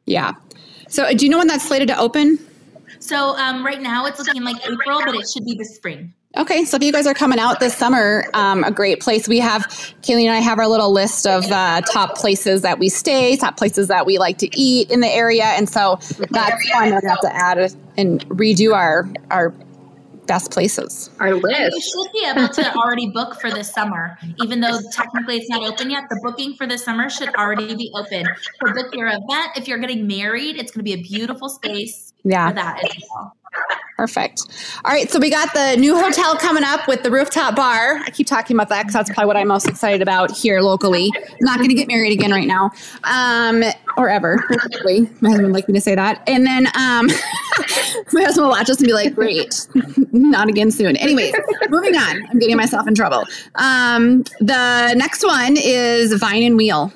[0.04, 0.32] Yeah.
[0.88, 2.38] So, uh, do you know when that's slated to open?
[2.98, 6.12] So um, right now it's looking like April, but it should be the spring.
[6.36, 9.28] Okay, so if you guys are coming out this summer, um, a great place.
[9.28, 9.62] We have
[10.02, 13.58] Kaylee and I have our little list of uh, top places that we stay, top
[13.58, 15.96] places that we like to eat in the area, and so
[16.30, 19.52] that's one that we have to add and redo our our
[20.26, 21.10] best places.
[21.20, 21.92] Our And you list.
[21.92, 25.90] should be able to already book for this summer, even though technically it's not open
[25.90, 26.04] yet.
[26.08, 28.26] The booking for this summer should already be open.
[28.64, 29.50] So book your event.
[29.56, 32.48] If you're getting married, it's going to be a beautiful space Yeah.
[32.48, 33.36] for that as well.
[33.96, 34.42] Perfect.
[34.84, 37.98] All right, so we got the new hotel coming up with the rooftop bar.
[38.04, 41.10] I keep talking about that because that's probably what I'm most excited about here locally.
[41.40, 42.70] not going to get married again right now,
[43.04, 43.62] um,
[43.96, 44.42] or ever.
[45.20, 46.22] My husband would like me to say that.
[46.26, 47.06] And then um,
[48.12, 49.68] my husband will watch us and be like, "Great,
[50.12, 51.34] not again soon." Anyways,
[51.68, 52.26] moving on.
[52.28, 53.24] I'm getting myself in trouble.
[53.56, 56.92] Um, the next one is Vine and Wheel.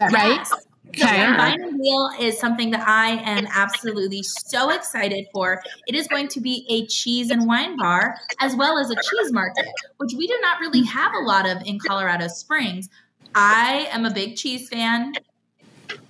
[0.00, 0.36] Right?
[0.36, 0.52] Yes.
[1.00, 5.62] So and Wheel is something that I am absolutely so excited for.
[5.86, 9.32] It is going to be a cheese and wine bar as well as a cheese
[9.32, 9.66] market,
[9.98, 12.88] which we do not really have a lot of in Colorado Springs.
[13.34, 15.14] I am a big cheese fan.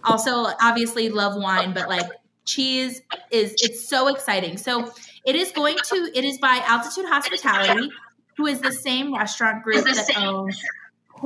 [0.05, 2.11] Also, obviously love wine, but like
[2.45, 4.57] cheese is it's so exciting.
[4.57, 4.93] So
[5.25, 7.91] it is going to it is by Altitude Hospitality,
[8.37, 10.61] who is the same restaurant group that owns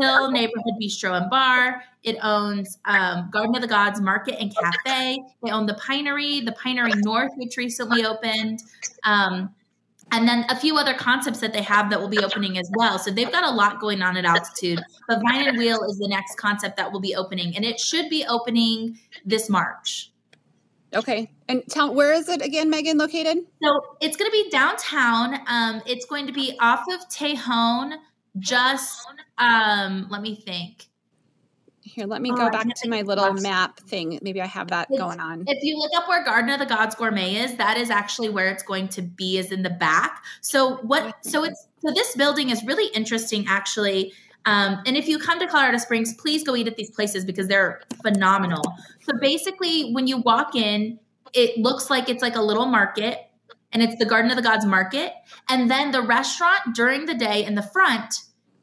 [0.00, 1.82] Hill Neighborhood Bistro and Bar.
[2.02, 5.22] It owns um, Garden of the Gods Market and Cafe.
[5.42, 8.62] They own the Pinery, the Pinery North, which recently opened.
[9.04, 9.54] Um,
[10.12, 12.98] and then a few other concepts that they have that will be opening as well.
[12.98, 14.80] So they've got a lot going on at altitude.
[15.08, 18.08] But Vine and Wheel is the next concept that will be opening, and it should
[18.08, 20.12] be opening this March.
[20.94, 21.30] Okay.
[21.48, 22.98] And tell where is it again, Meagan?
[22.98, 23.38] Located?
[23.62, 25.40] So it's going to be downtown.
[25.46, 27.96] Um, it's going to be off of Tejon.
[28.38, 29.06] Just
[29.38, 30.86] um, let me think.
[31.82, 34.18] Here, let me Oh, go I back to my little map thing.
[34.22, 35.44] Maybe I have that It's- going on.
[35.46, 38.48] If you look up where Garden of the Gods Gourmet is, that is actually where
[38.48, 40.24] it's going to be, is in the back.
[40.40, 41.16] So what?
[41.24, 44.12] So it's so this building is really interesting, actually.
[44.46, 47.48] Um, and if you come to Colorado Springs, please go eat at these places because
[47.48, 48.62] they're phenomenal.
[49.02, 50.98] So basically, when you walk in,
[51.34, 53.18] it looks like it's like a little market,
[53.74, 55.12] and it's the Garden of the Gods Market.
[55.48, 58.14] And then the restaurant during the day in the front,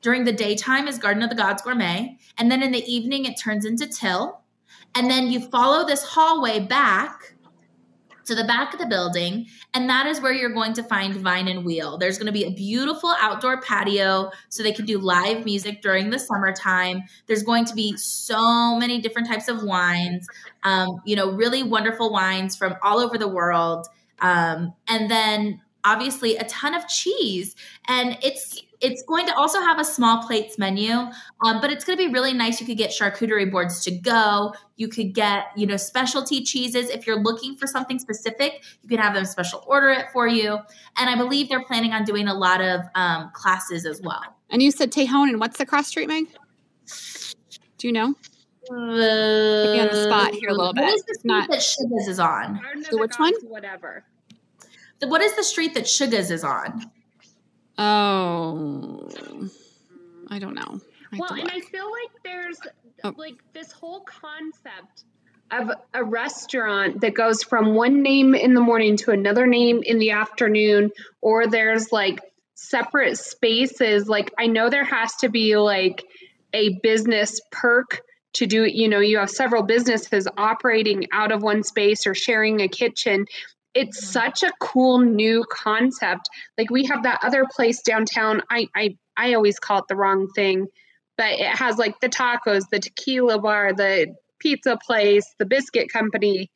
[0.01, 3.39] during the daytime, is Garden of the Gods Gourmet, and then in the evening it
[3.39, 4.41] turns into Till.
[4.95, 7.35] And then you follow this hallway back
[8.25, 11.47] to the back of the building, and that is where you're going to find Vine
[11.47, 11.97] and Wheel.
[11.97, 16.09] There's going to be a beautiful outdoor patio so they can do live music during
[16.09, 17.03] the summertime.
[17.27, 20.27] There's going to be so many different types of wines,
[20.63, 23.87] um, you know, really wonderful wines from all over the world.
[24.21, 27.55] Um, and then obviously a ton of cheese.
[27.87, 31.97] And it's it's going to also have a small plates menu, um, but it's going
[31.99, 32.59] to be really nice.
[32.59, 34.55] You could get charcuterie boards to go.
[34.75, 36.89] You could get, you know, specialty cheeses.
[36.89, 40.57] If you're looking for something specific, you can have them special order it for you.
[40.97, 44.23] And I believe they're planning on doing a lot of um, classes as well.
[44.49, 46.25] And you said Tejon, and what's the cross street, Meg?
[47.77, 48.15] Do you know?
[48.69, 50.85] Uh, on the spot here a little bit.
[50.85, 52.59] What is the street not- that Sugas is on?
[52.89, 53.33] The which one?
[53.43, 54.05] Whatever.
[55.01, 56.89] The- What is the street that Sugas is on?
[57.77, 59.09] Oh,
[60.29, 60.79] I don't know.
[61.11, 61.49] I Well, and.
[61.49, 62.59] I feel like there's
[63.03, 63.13] Oh.
[63.17, 65.03] like this whole concept
[65.49, 69.97] of a restaurant that goes from one name in the morning to another name in
[69.99, 72.19] the afternoon, or there's like
[72.53, 74.07] separate spaces.
[74.07, 76.05] Like, I know there has to be like
[76.53, 78.01] a business perk
[78.33, 78.73] to do it.
[78.73, 83.25] You know, you have several businesses operating out of one space or sharing a kitchen.
[83.73, 86.29] It's such a cool new concept.
[86.57, 88.41] Like we have that other place downtown.
[88.49, 90.67] I I I always call it the wrong thing,
[91.17, 96.49] but it has like the tacos, the tequila bar, the pizza place, the biscuit company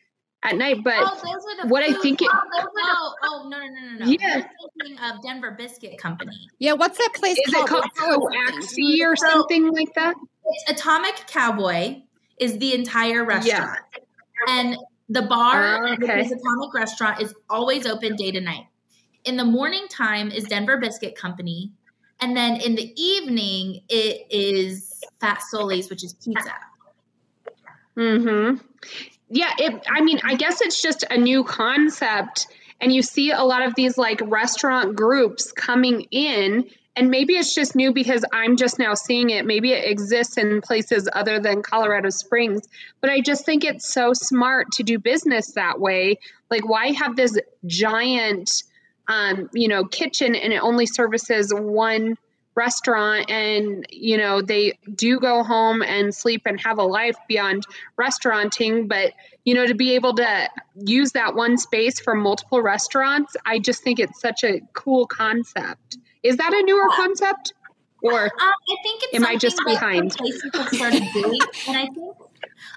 [0.44, 0.78] at night.
[0.84, 3.50] But oh, those are the what I think it- oh, those are the- oh, oh,
[3.50, 4.12] no, no, no, no, no.
[4.20, 4.46] Yeah.
[5.12, 6.36] Of Denver Biscuit Company.
[6.60, 10.16] yeah, what's that place is it called Coaxie or something like that?
[10.46, 12.02] It's Atomic Cowboy
[12.40, 13.80] is the entire restaurant.
[14.50, 14.78] And
[15.10, 16.22] the bar, Oh, okay.
[16.22, 18.66] is Atomic Restaurant, is always open day to night.
[19.26, 21.72] In the morning time is Denver Biscuit Company.
[22.22, 26.54] And then in the evening, it is Fat Sully's, which is pizza.
[27.98, 28.66] Mm-hmm.
[29.30, 32.48] Yeah, it I mean, I guess it's just a new concept
[32.82, 37.54] and you see a lot of these like restaurant groups coming in and maybe it's
[37.54, 39.46] just new because I'm just now seeing it.
[39.46, 42.68] Maybe it exists in places other than Colorado Springs,
[43.02, 46.20] but I just think it's so smart to do business that way.
[46.50, 48.64] Like why have this giant
[49.08, 52.18] um, you know, kitchen and it only services one
[52.56, 57.66] restaurant and you know they do go home and sleep and have a life beyond
[57.98, 59.12] restauranting but
[59.44, 60.50] you know to be able to
[60.86, 65.98] use that one space for multiple restaurants i just think it's such a cool concept
[66.26, 67.54] is that a newer concept
[68.02, 70.12] or Um, I think it's Am I just something that some behind?
[70.12, 72.16] Places have started doing, and I think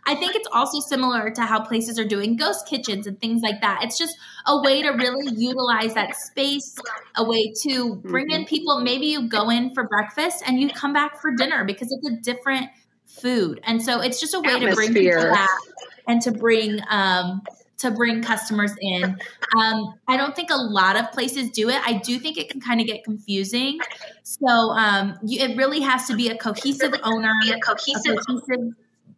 [0.07, 3.61] I think it's also similar to how places are doing ghost kitchens and things like
[3.61, 3.81] that.
[3.83, 6.75] It's just a way to really utilize that space,
[7.17, 8.81] a way to bring in people.
[8.81, 12.23] Maybe you go in for breakfast and you come back for dinner because it's a
[12.23, 12.71] different
[13.07, 15.51] food, and so it's just a way to bring people back
[16.07, 17.43] and to bring um,
[17.79, 19.17] to bring customers in.
[19.57, 21.81] Um, I don't think a lot of places do it.
[21.85, 23.79] I do think it can kind of get confusing.
[24.25, 28.19] So um, you, it really has to be a cohesive owner, a cohesive,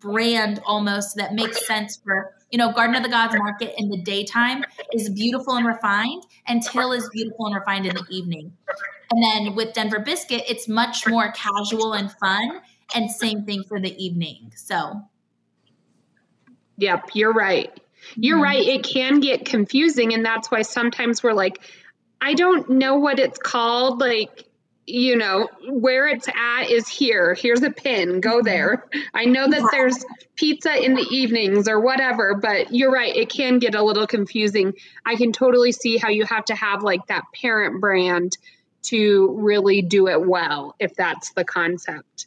[0.00, 4.00] brand almost that makes sense for you know Garden of the Gods market in the
[4.00, 8.52] daytime is beautiful and refined, and Till is beautiful and refined in the evening.
[9.10, 12.60] And then with Denver Biscuit, it's much more casual and fun,
[12.94, 14.52] and same thing for the evening.
[14.56, 15.02] So
[16.78, 17.78] Yep, you're right.
[18.16, 18.42] You're Mhm.
[18.42, 18.66] right.
[18.66, 21.60] It can get confusing, and that's why sometimes we're like,
[22.20, 24.00] I don't know what it's called.
[24.00, 24.44] Like,
[24.86, 27.34] you know, where it's at is here.
[27.34, 28.20] Here's a pin.
[28.20, 28.86] Go there.
[29.14, 33.14] I know that there's pizza in the evenings or whatever, but you're right.
[33.14, 34.74] It can get a little confusing.
[35.06, 38.36] I can totally see how you have to have like that parent brand
[38.84, 42.26] to really do it well, if that's the concept.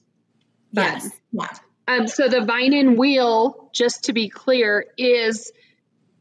[0.71, 1.47] yes, yeah.
[1.87, 5.51] Um, so the Vine and Wheel, just to be clear, is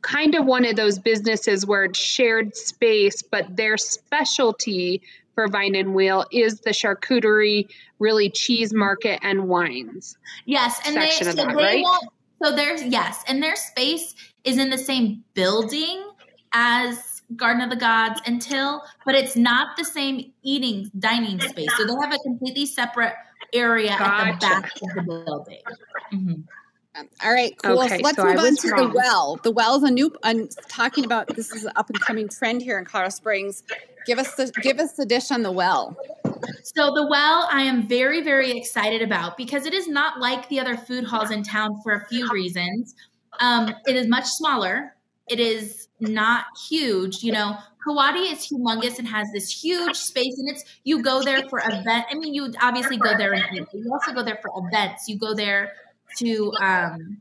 [0.02, 5.00] kind of one of those businesses where it's shared space, but their specialty
[5.34, 10.16] for Vine and Wheel is the charcuterie, really cheese market and wines.
[10.44, 11.82] Yes, and they, so that, they right?
[11.82, 12.08] won't.
[12.42, 16.04] So there's yes, and their space is in the same building
[16.52, 21.70] as Garden of the Gods until, but it's not the same eating dining space.
[21.76, 23.14] So they have a completely separate
[23.54, 25.62] area at the back of the building.
[26.12, 26.44] Mhm.
[26.94, 27.82] All right, cool.
[27.82, 29.36] Okay, so let's so move on was to the well.
[29.42, 30.14] The well is a new.
[30.22, 33.62] I'm talking about this is an up and coming trend here in Colorado Springs.
[34.06, 35.96] Give us the give us the dish on the well.
[36.64, 40.60] So the well, I am very, very excited about because it is not like the
[40.60, 42.94] other food halls in town for a few reasons.
[43.40, 44.94] Um, it is much smaller.
[45.28, 47.22] It is not huge.
[47.22, 51.48] You know, Coati is humongous and has this huge space, and it's you go there
[51.48, 52.06] for event.
[52.10, 55.08] I mean, you obviously go there and you also go there for events.
[55.08, 55.72] You go there
[56.18, 57.20] to um,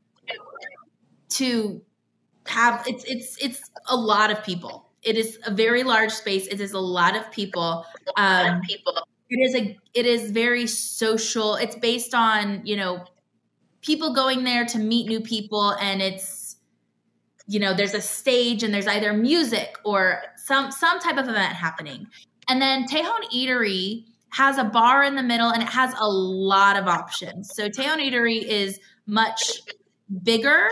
[1.30, 1.82] to
[2.47, 4.89] have it's it's it's a lot of people.
[5.04, 6.47] It is a very large space.
[6.47, 7.86] It is a lot of people.
[8.17, 8.93] Um, people.
[9.30, 11.56] it is a it is very social.
[11.56, 13.06] It's based on you know
[13.82, 16.58] people going there to meet new people, and it's
[17.47, 21.54] you know there's a stage and there's either music or some some type of event
[21.54, 22.08] happening.
[22.48, 26.77] And then Tejon Eatery has a bar in the middle and it has a lot
[26.77, 27.52] of options.
[27.54, 29.62] So Tejon Eatery is much
[30.23, 30.69] bigger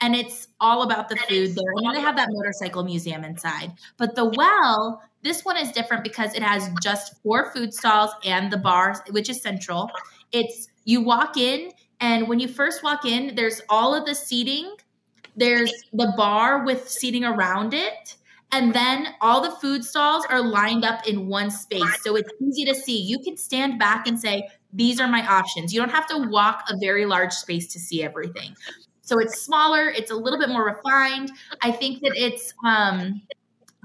[0.00, 1.72] and it's all about the food there.
[1.76, 3.72] And then they have that motorcycle museum inside.
[3.96, 8.52] But the well, this one is different because it has just four food stalls and
[8.52, 9.90] the bar, which is central.
[10.32, 14.74] It's you walk in, and when you first walk in, there's all of the seating.
[15.36, 18.16] There's the bar with seating around it.
[18.50, 22.02] And then all the food stalls are lined up in one space.
[22.02, 22.98] So it's easy to see.
[22.98, 25.72] You can stand back and say, These are my options.
[25.72, 28.54] You don't have to walk a very large space to see everything.
[29.02, 31.30] So it's smaller, it's a little bit more refined.
[31.62, 33.22] I think that it's um,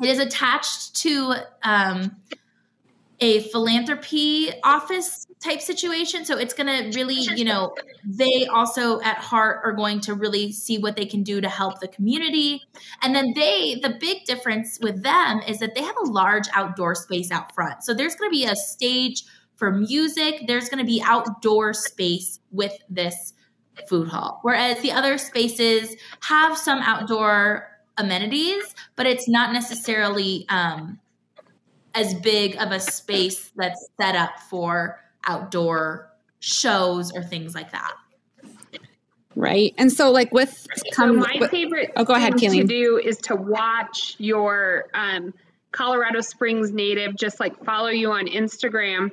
[0.01, 2.15] it is attached to um,
[3.23, 6.25] a philanthropy office type situation.
[6.25, 7.73] So it's going to really, you know,
[8.05, 11.79] they also at heart are going to really see what they can do to help
[11.79, 12.61] the community.
[13.01, 16.95] And then they, the big difference with them is that they have a large outdoor
[16.95, 17.85] space out front.
[17.85, 19.23] So there's going to be a stage
[19.55, 23.33] for music, there's going to be outdoor space with this
[23.87, 24.39] food hall.
[24.41, 30.99] Whereas the other spaces have some outdoor amenities, but it's not necessarily um,
[31.93, 37.93] as big of a space that's set up for outdoor shows or things like that.
[39.35, 39.73] Right.
[39.77, 42.61] And so like with so my with, favorite oh, go ahead, thing Kalene.
[42.61, 45.33] to do is to watch your um,
[45.71, 49.11] Colorado Springs native just like follow you on Instagram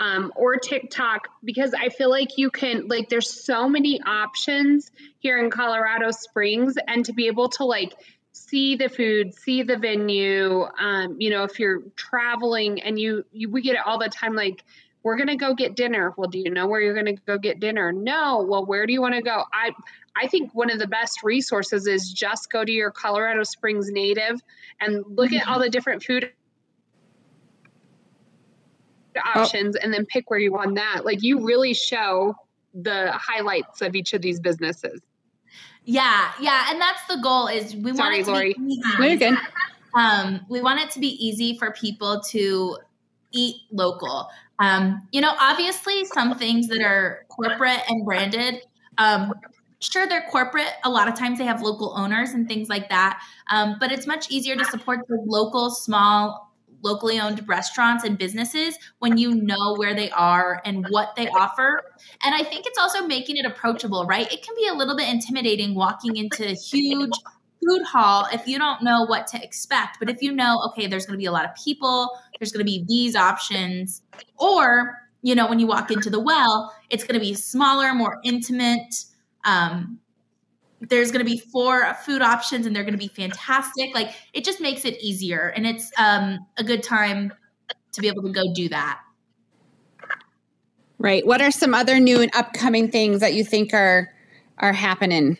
[0.00, 5.38] um, or TikTok because I feel like you can like there's so many options here
[5.38, 7.94] in Colorado Springs and to be able to like
[8.32, 10.66] see the food, see the venue.
[10.78, 14.34] Um, you know, if you're traveling and you, you we get it all the time,
[14.34, 14.64] like
[15.02, 16.12] we're gonna go get dinner.
[16.16, 17.92] Well, do you know where you're gonna go get dinner?
[17.92, 18.46] No.
[18.48, 19.44] Well, where do you want to go?
[19.52, 19.72] I
[20.16, 24.40] I think one of the best resources is just go to your Colorado Springs native
[24.80, 26.32] and look at all the different food
[29.34, 29.80] options oh.
[29.82, 31.04] and then pick where you want that.
[31.04, 32.34] Like you really show
[32.74, 35.00] the highlights of each of these businesses.
[35.90, 37.48] Yeah, yeah, and that's the goal.
[37.48, 38.54] Is we Sorry, want it to Laurie.
[38.56, 38.82] be easy.
[39.00, 39.38] You're good.
[39.92, 42.78] Um, we want it to be easy for people to
[43.32, 44.28] eat local.
[44.60, 48.62] Um, you know, obviously, some things that are corporate and branded.
[48.98, 49.32] Um,
[49.80, 50.70] sure, they're corporate.
[50.84, 53.20] A lot of times they have local owners and things like that.
[53.50, 56.49] Um, but it's much easier to support the local, small
[56.82, 61.82] locally owned restaurants and businesses when you know where they are and what they offer.
[62.24, 64.30] And I think it's also making it approachable, right?
[64.32, 67.12] It can be a little bit intimidating walking into a huge
[67.62, 69.98] food hall if you don't know what to expect.
[69.98, 72.64] But if you know, okay, there's going to be a lot of people, there's going
[72.64, 74.02] to be these options,
[74.38, 78.18] or you know, when you walk into the well, it's going to be smaller, more
[78.24, 79.04] intimate.
[79.44, 79.99] Um,
[80.80, 83.94] there's going to be four food options and they're going to be fantastic.
[83.94, 87.32] Like it just makes it easier and it's um, a good time
[87.92, 89.00] to be able to go do that.
[90.98, 91.26] Right.
[91.26, 94.12] What are some other new and upcoming things that you think are
[94.58, 95.38] are happening?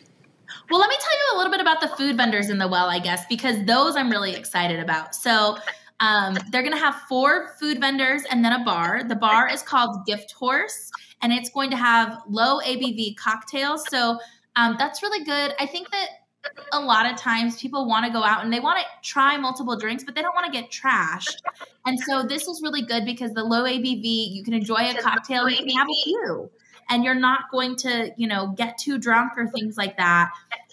[0.69, 2.89] Well let me tell you a little bit about the food vendors in the well
[2.89, 5.15] i guess because those i'm really excited about.
[5.15, 5.57] So
[5.99, 9.03] um, they're going to have four food vendors and then a bar.
[9.03, 10.89] The bar is called gift horse
[11.21, 13.83] and it's going to have low abv cocktails.
[13.89, 14.17] So
[14.55, 15.53] um, that's really good.
[15.59, 16.07] I think that
[16.73, 19.77] a lot of times people want to go out and they want to try multiple
[19.77, 21.37] drinks, but they don't want to get trashed.
[21.85, 25.49] And so this is really good because the low ABV, you can enjoy a cocktail,
[25.49, 26.49] you can have a few,
[26.89, 30.31] and you're not going to, you know, get too drunk or things like that.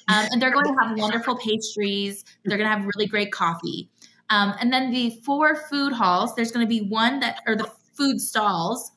[0.08, 2.24] Um, and they're going to have wonderful pastries.
[2.44, 3.90] They're going to have really great coffee.
[4.30, 7.70] Um, and then the four food halls, there's going to be one that, or the
[7.94, 8.92] food stalls.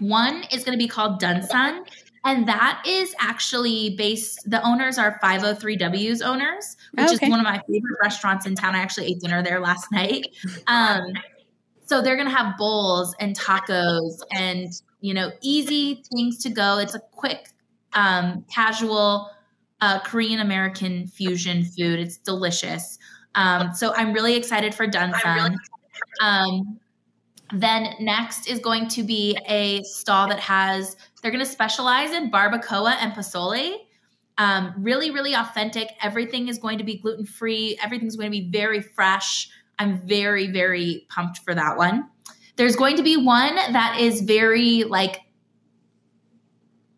[0.00, 1.84] One is going to be called Dunsun,
[2.24, 7.26] and that is actually based, the owners are 503W's owners, which okay.
[7.26, 8.74] is one of my favorite restaurants in town.
[8.74, 10.28] I actually ate dinner there last night.
[10.66, 11.12] Um,
[11.84, 16.78] so they're going to have bowls and tacos and, you know, easy things to go.
[16.78, 17.50] It's a quick,
[17.92, 19.30] um, casual
[19.82, 22.00] uh, Korean American fusion food.
[22.00, 22.98] It's delicious.
[23.34, 25.56] Um, so I'm really excited for Dunsun.
[26.22, 26.80] Um,
[27.52, 32.30] then next is going to be a stall that has, they're going to specialize in
[32.30, 33.78] barbacoa and pozole.
[34.36, 35.88] Um, really, really authentic.
[36.02, 37.78] Everything is going to be gluten free.
[37.82, 39.48] Everything's going to be very fresh.
[39.78, 42.10] I'm very, very pumped for that one.
[42.56, 45.22] There's going to be one that is very like,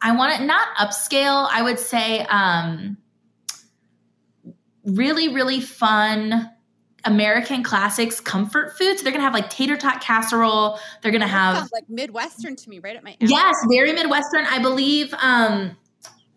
[0.03, 1.49] I want it not upscale.
[1.49, 2.97] I would say um,
[4.85, 6.51] really, really fun
[7.07, 8.99] American classics comfort food.
[8.99, 10.79] So they're gonna have like tater tot casserole.
[11.03, 14.45] They're gonna have like Midwestern to me, right at my yes, very Midwestern.
[14.47, 15.77] I believe um,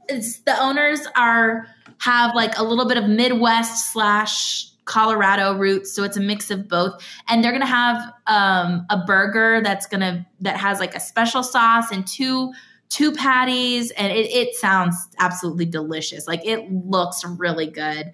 [0.07, 1.67] it's the owners are
[1.99, 6.67] have like a little bit of Midwest slash Colorado roots, so it's a mix of
[6.67, 7.03] both.
[7.28, 11.91] And they're gonna have um, a burger that's gonna that has like a special sauce
[11.91, 12.53] and two
[12.89, 16.28] two patties, and it, it sounds absolutely delicious.
[16.28, 18.13] Like it looks really good.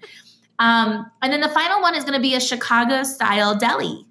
[0.58, 4.06] Um, and then the final one is gonna be a Chicago style deli.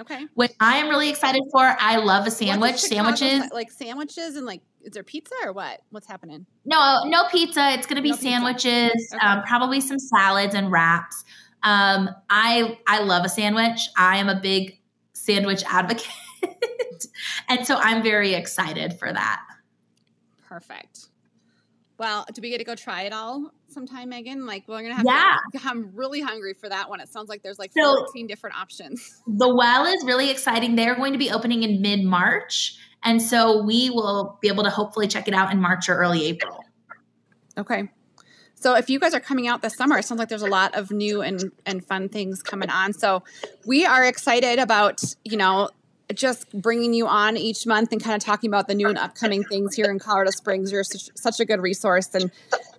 [0.00, 0.26] Okay.
[0.34, 1.76] Which I am really excited for.
[1.78, 2.78] I love a sandwich.
[2.78, 3.44] Sandwiches.
[3.44, 5.82] sti- like sandwiches and like is there pizza or what?
[5.90, 6.46] What's happening?
[6.64, 7.72] No, no pizza.
[7.72, 9.26] It's going to be No sandwiches, Okay.
[9.26, 11.22] um, probably some salads and wraps.
[11.62, 13.78] Um, I I love a sandwich.
[13.98, 14.80] I am a big
[15.12, 16.08] sandwich advocate,
[17.50, 19.42] and so I'm very excited for that.
[20.48, 21.09] Perfect.
[22.00, 24.46] Well, do we get to go try it all sometime, Meagan?
[24.46, 25.36] Like we're gonna have Yeah.
[25.52, 26.98] to I'm really hungry for that one.
[26.98, 29.22] It sounds like there's like So- 14 different options.
[29.26, 30.76] The Well is really exciting.
[30.76, 32.74] They're going to be opening in mid March,
[33.04, 36.24] and so we will be able to hopefully check it out in March or early
[36.24, 36.64] April.
[37.58, 37.90] Okay.
[38.54, 40.74] So if you guys are coming out this summer, it sounds like there's a lot
[40.74, 42.94] of new and, and fun things coming on.
[42.94, 43.24] So
[43.66, 45.68] we are excited about, you know,
[46.14, 49.44] just bringing you on each month and kind of talking about the new and upcoming
[49.44, 50.72] things here in Colorado Springs.
[50.72, 52.14] You're such, such a good resource.
[52.14, 52.30] And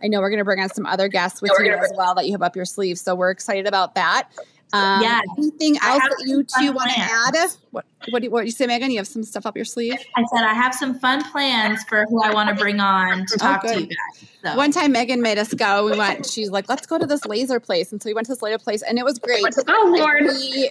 [0.03, 2.25] I know we're going to bring on some other guests with you as well that
[2.25, 2.97] you have up your sleeve.
[2.97, 4.29] So we're excited about that.
[4.73, 5.23] Um, Yes.
[5.37, 7.35] Anything else that you two want to add?
[7.71, 8.91] What, what, do you, what do you say, Meagan?
[8.91, 9.93] You have some stuff up your sleeve?
[10.15, 13.37] I said I have some fun plans for who I want to bring on to
[13.37, 14.27] talk to you guys.
[14.43, 14.55] So.
[14.55, 15.85] One time Meagan made us go.
[15.85, 17.91] We went, she's like, let's go to this laser place.
[17.91, 19.43] And so we went to this laser place and it was great.
[19.67, 20.23] Oh Lord.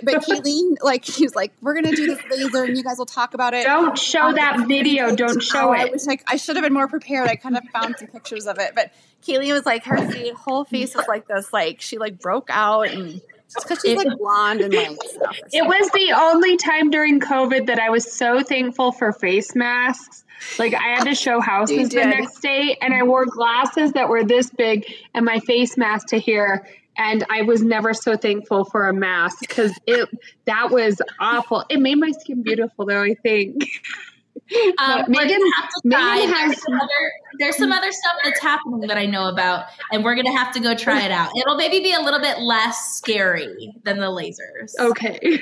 [0.03, 2.99] But Kalene, like, she was like, we're going to do this laser and you guys
[2.99, 3.65] will talk about it.
[3.65, 5.15] Don't show that video.
[5.15, 6.03] Don't show Oh, I it.
[6.09, 7.29] I, I should have been more prepared.
[7.29, 8.73] I kind of found some pictures of it.
[8.75, 8.93] But
[9.25, 9.99] Kalene was like, her
[10.35, 13.21] whole face was like this, like, she like broke out and
[13.53, 15.37] just because she's like blonde and like stuff.
[15.53, 20.25] It was the only time during COVID that I was so thankful for face masks.
[20.59, 24.25] Like I had to show houses the next day, and I wore glasses that were
[24.25, 26.67] this big and my face mask to here.
[26.97, 30.09] And I was never so thankful for a mask because it
[30.45, 31.65] that was awful.
[31.69, 33.03] It made my skin beautiful, though.
[33.03, 33.65] I think.
[34.53, 36.15] Um, But we're Meagan- gonna have to try.
[36.17, 39.67] Meagan There's has- some other there's some other stuff that's happening that I know about,
[39.93, 41.31] and we're gonna have to go try it out.
[41.37, 44.73] It'll maybe be a little bit less scary than the lasers.
[44.79, 45.41] Okay.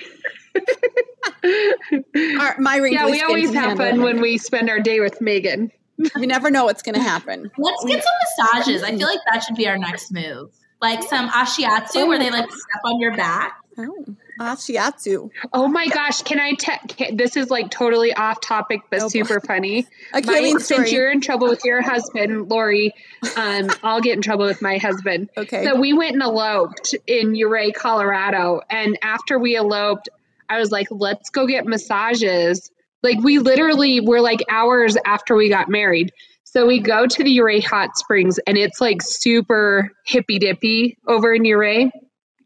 [2.40, 5.70] Our, my yeah, we always can have fun when we spend our day with Meagan.
[6.16, 7.50] we never know what's going to happen.
[7.58, 8.82] Let's get some massages.
[8.82, 10.50] I feel like that should be our next move.
[10.80, 13.56] Like some ashiatsu where they like step on your back.
[13.78, 14.04] Oh,
[14.40, 15.30] ah, shiatsu.
[15.52, 19.08] Oh my gosh, can I te- this is like totally off topic but Oh, boy.
[19.08, 19.86] super funny.
[20.12, 22.92] A My- Kalene since you're in trouble with your husband, Laurie,
[23.36, 25.28] um, I'll get in trouble with my husband.
[25.36, 25.64] Okay.
[25.64, 30.08] So we went and eloped in Ouray, Colorado, and after we eloped,
[30.48, 32.70] I was like, "Let's go get massages."
[33.02, 36.12] Like we literally were like hours after we got married.
[36.44, 41.34] So we go to the Ouray Hot Springs, and it's like super hippy dippy over
[41.34, 41.90] in Ouray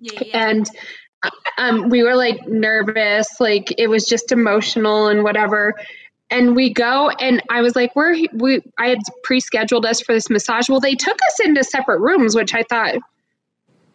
[0.01, 0.49] Yeah, yeah.
[0.49, 0.67] and
[1.59, 5.75] um, we were like nervous like it was just emotional and whatever.
[6.31, 10.31] And we go and i was like we're we i had pre-scheduled us for this
[10.31, 10.69] massage.
[10.69, 12.95] Well they took us into separate rooms which i thought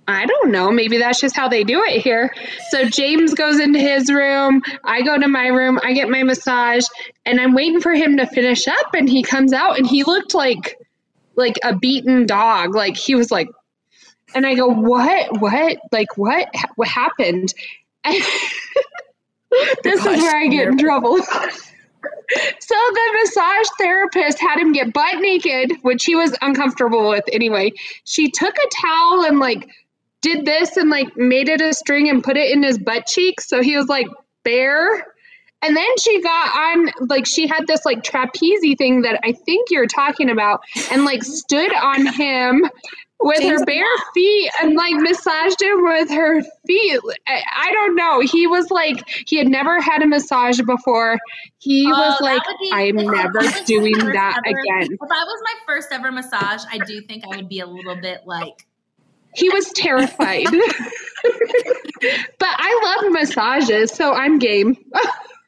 [0.08, 0.72] i don't know.
[0.72, 2.34] Maybe that's just how they do it here.
[2.70, 4.62] So james goes into his room.
[4.84, 5.80] I go to my room.
[5.84, 6.86] I get my massage
[7.26, 10.36] and i'm waiting for him to finish up and he comes out and he looked
[10.36, 10.78] like
[11.38, 12.76] like a beaten dog.
[12.76, 13.48] Like he was like
[14.36, 17.54] and I go, what, what, like what, what happened?
[19.84, 21.18] This is where I get in trouble.
[21.24, 21.32] so
[22.70, 27.72] the massage therapist had him get butt naked, which he was uncomfortable with anyway.
[28.04, 29.70] She took a towel and like
[30.22, 33.42] did this and like made it a string and put it in his butt cheek.
[33.42, 34.08] So he was like
[34.44, 35.06] bare.
[35.64, 39.72] And then she got on, like, she had this like trapeze thing that I think
[39.72, 40.62] you're talking about,
[40.92, 42.70] and like stood on him
[43.20, 47.00] with James- her bare feet and like massaged him with her feet.
[47.28, 48.20] I, I don't know.
[48.22, 51.18] He was like, he had never had a massage before.
[51.58, 52.42] He Oh, was like,
[52.74, 54.84] I'm never doing that ever- again.
[54.92, 57.96] If I was my first ever massage, I do think I would be a little
[57.96, 58.66] bit like
[59.36, 60.46] He was terrified.
[62.40, 64.78] but I love massages, so I'm game.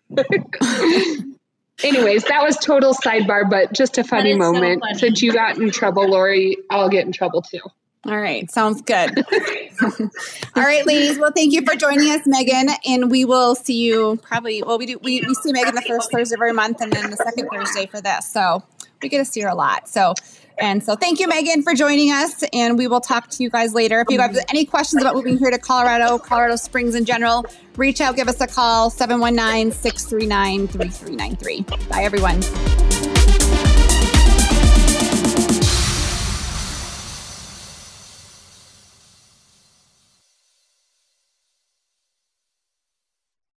[1.84, 4.82] Anyways, that was total sidebar, but just a funny is so moment.
[4.82, 5.00] funny.
[5.00, 7.62] Since you got in trouble, Laurie, I'll get in trouble too.
[8.06, 9.26] All right, sounds good.
[9.82, 11.20] All right, ladies.
[11.20, 14.64] Well, thank you for joining us, Meagan, and we will see you probably.
[14.64, 15.00] Well, we do.
[15.00, 17.86] We, we see Meagan the first Thursday of every month, and then the second Thursday
[17.88, 18.32] for this.
[18.32, 18.64] So
[19.02, 19.88] we get to see her a lot.
[19.90, 20.14] So.
[20.60, 22.44] And so, thank you, Meagan, for joining us.
[22.54, 24.02] And we will talk to you guys later.
[24.02, 27.46] If you have any questions about moving here to Colorado, Colorado Springs in general,
[27.78, 31.88] reach out, give us a call 719 639 3393.
[31.88, 32.99] Bye, everyone.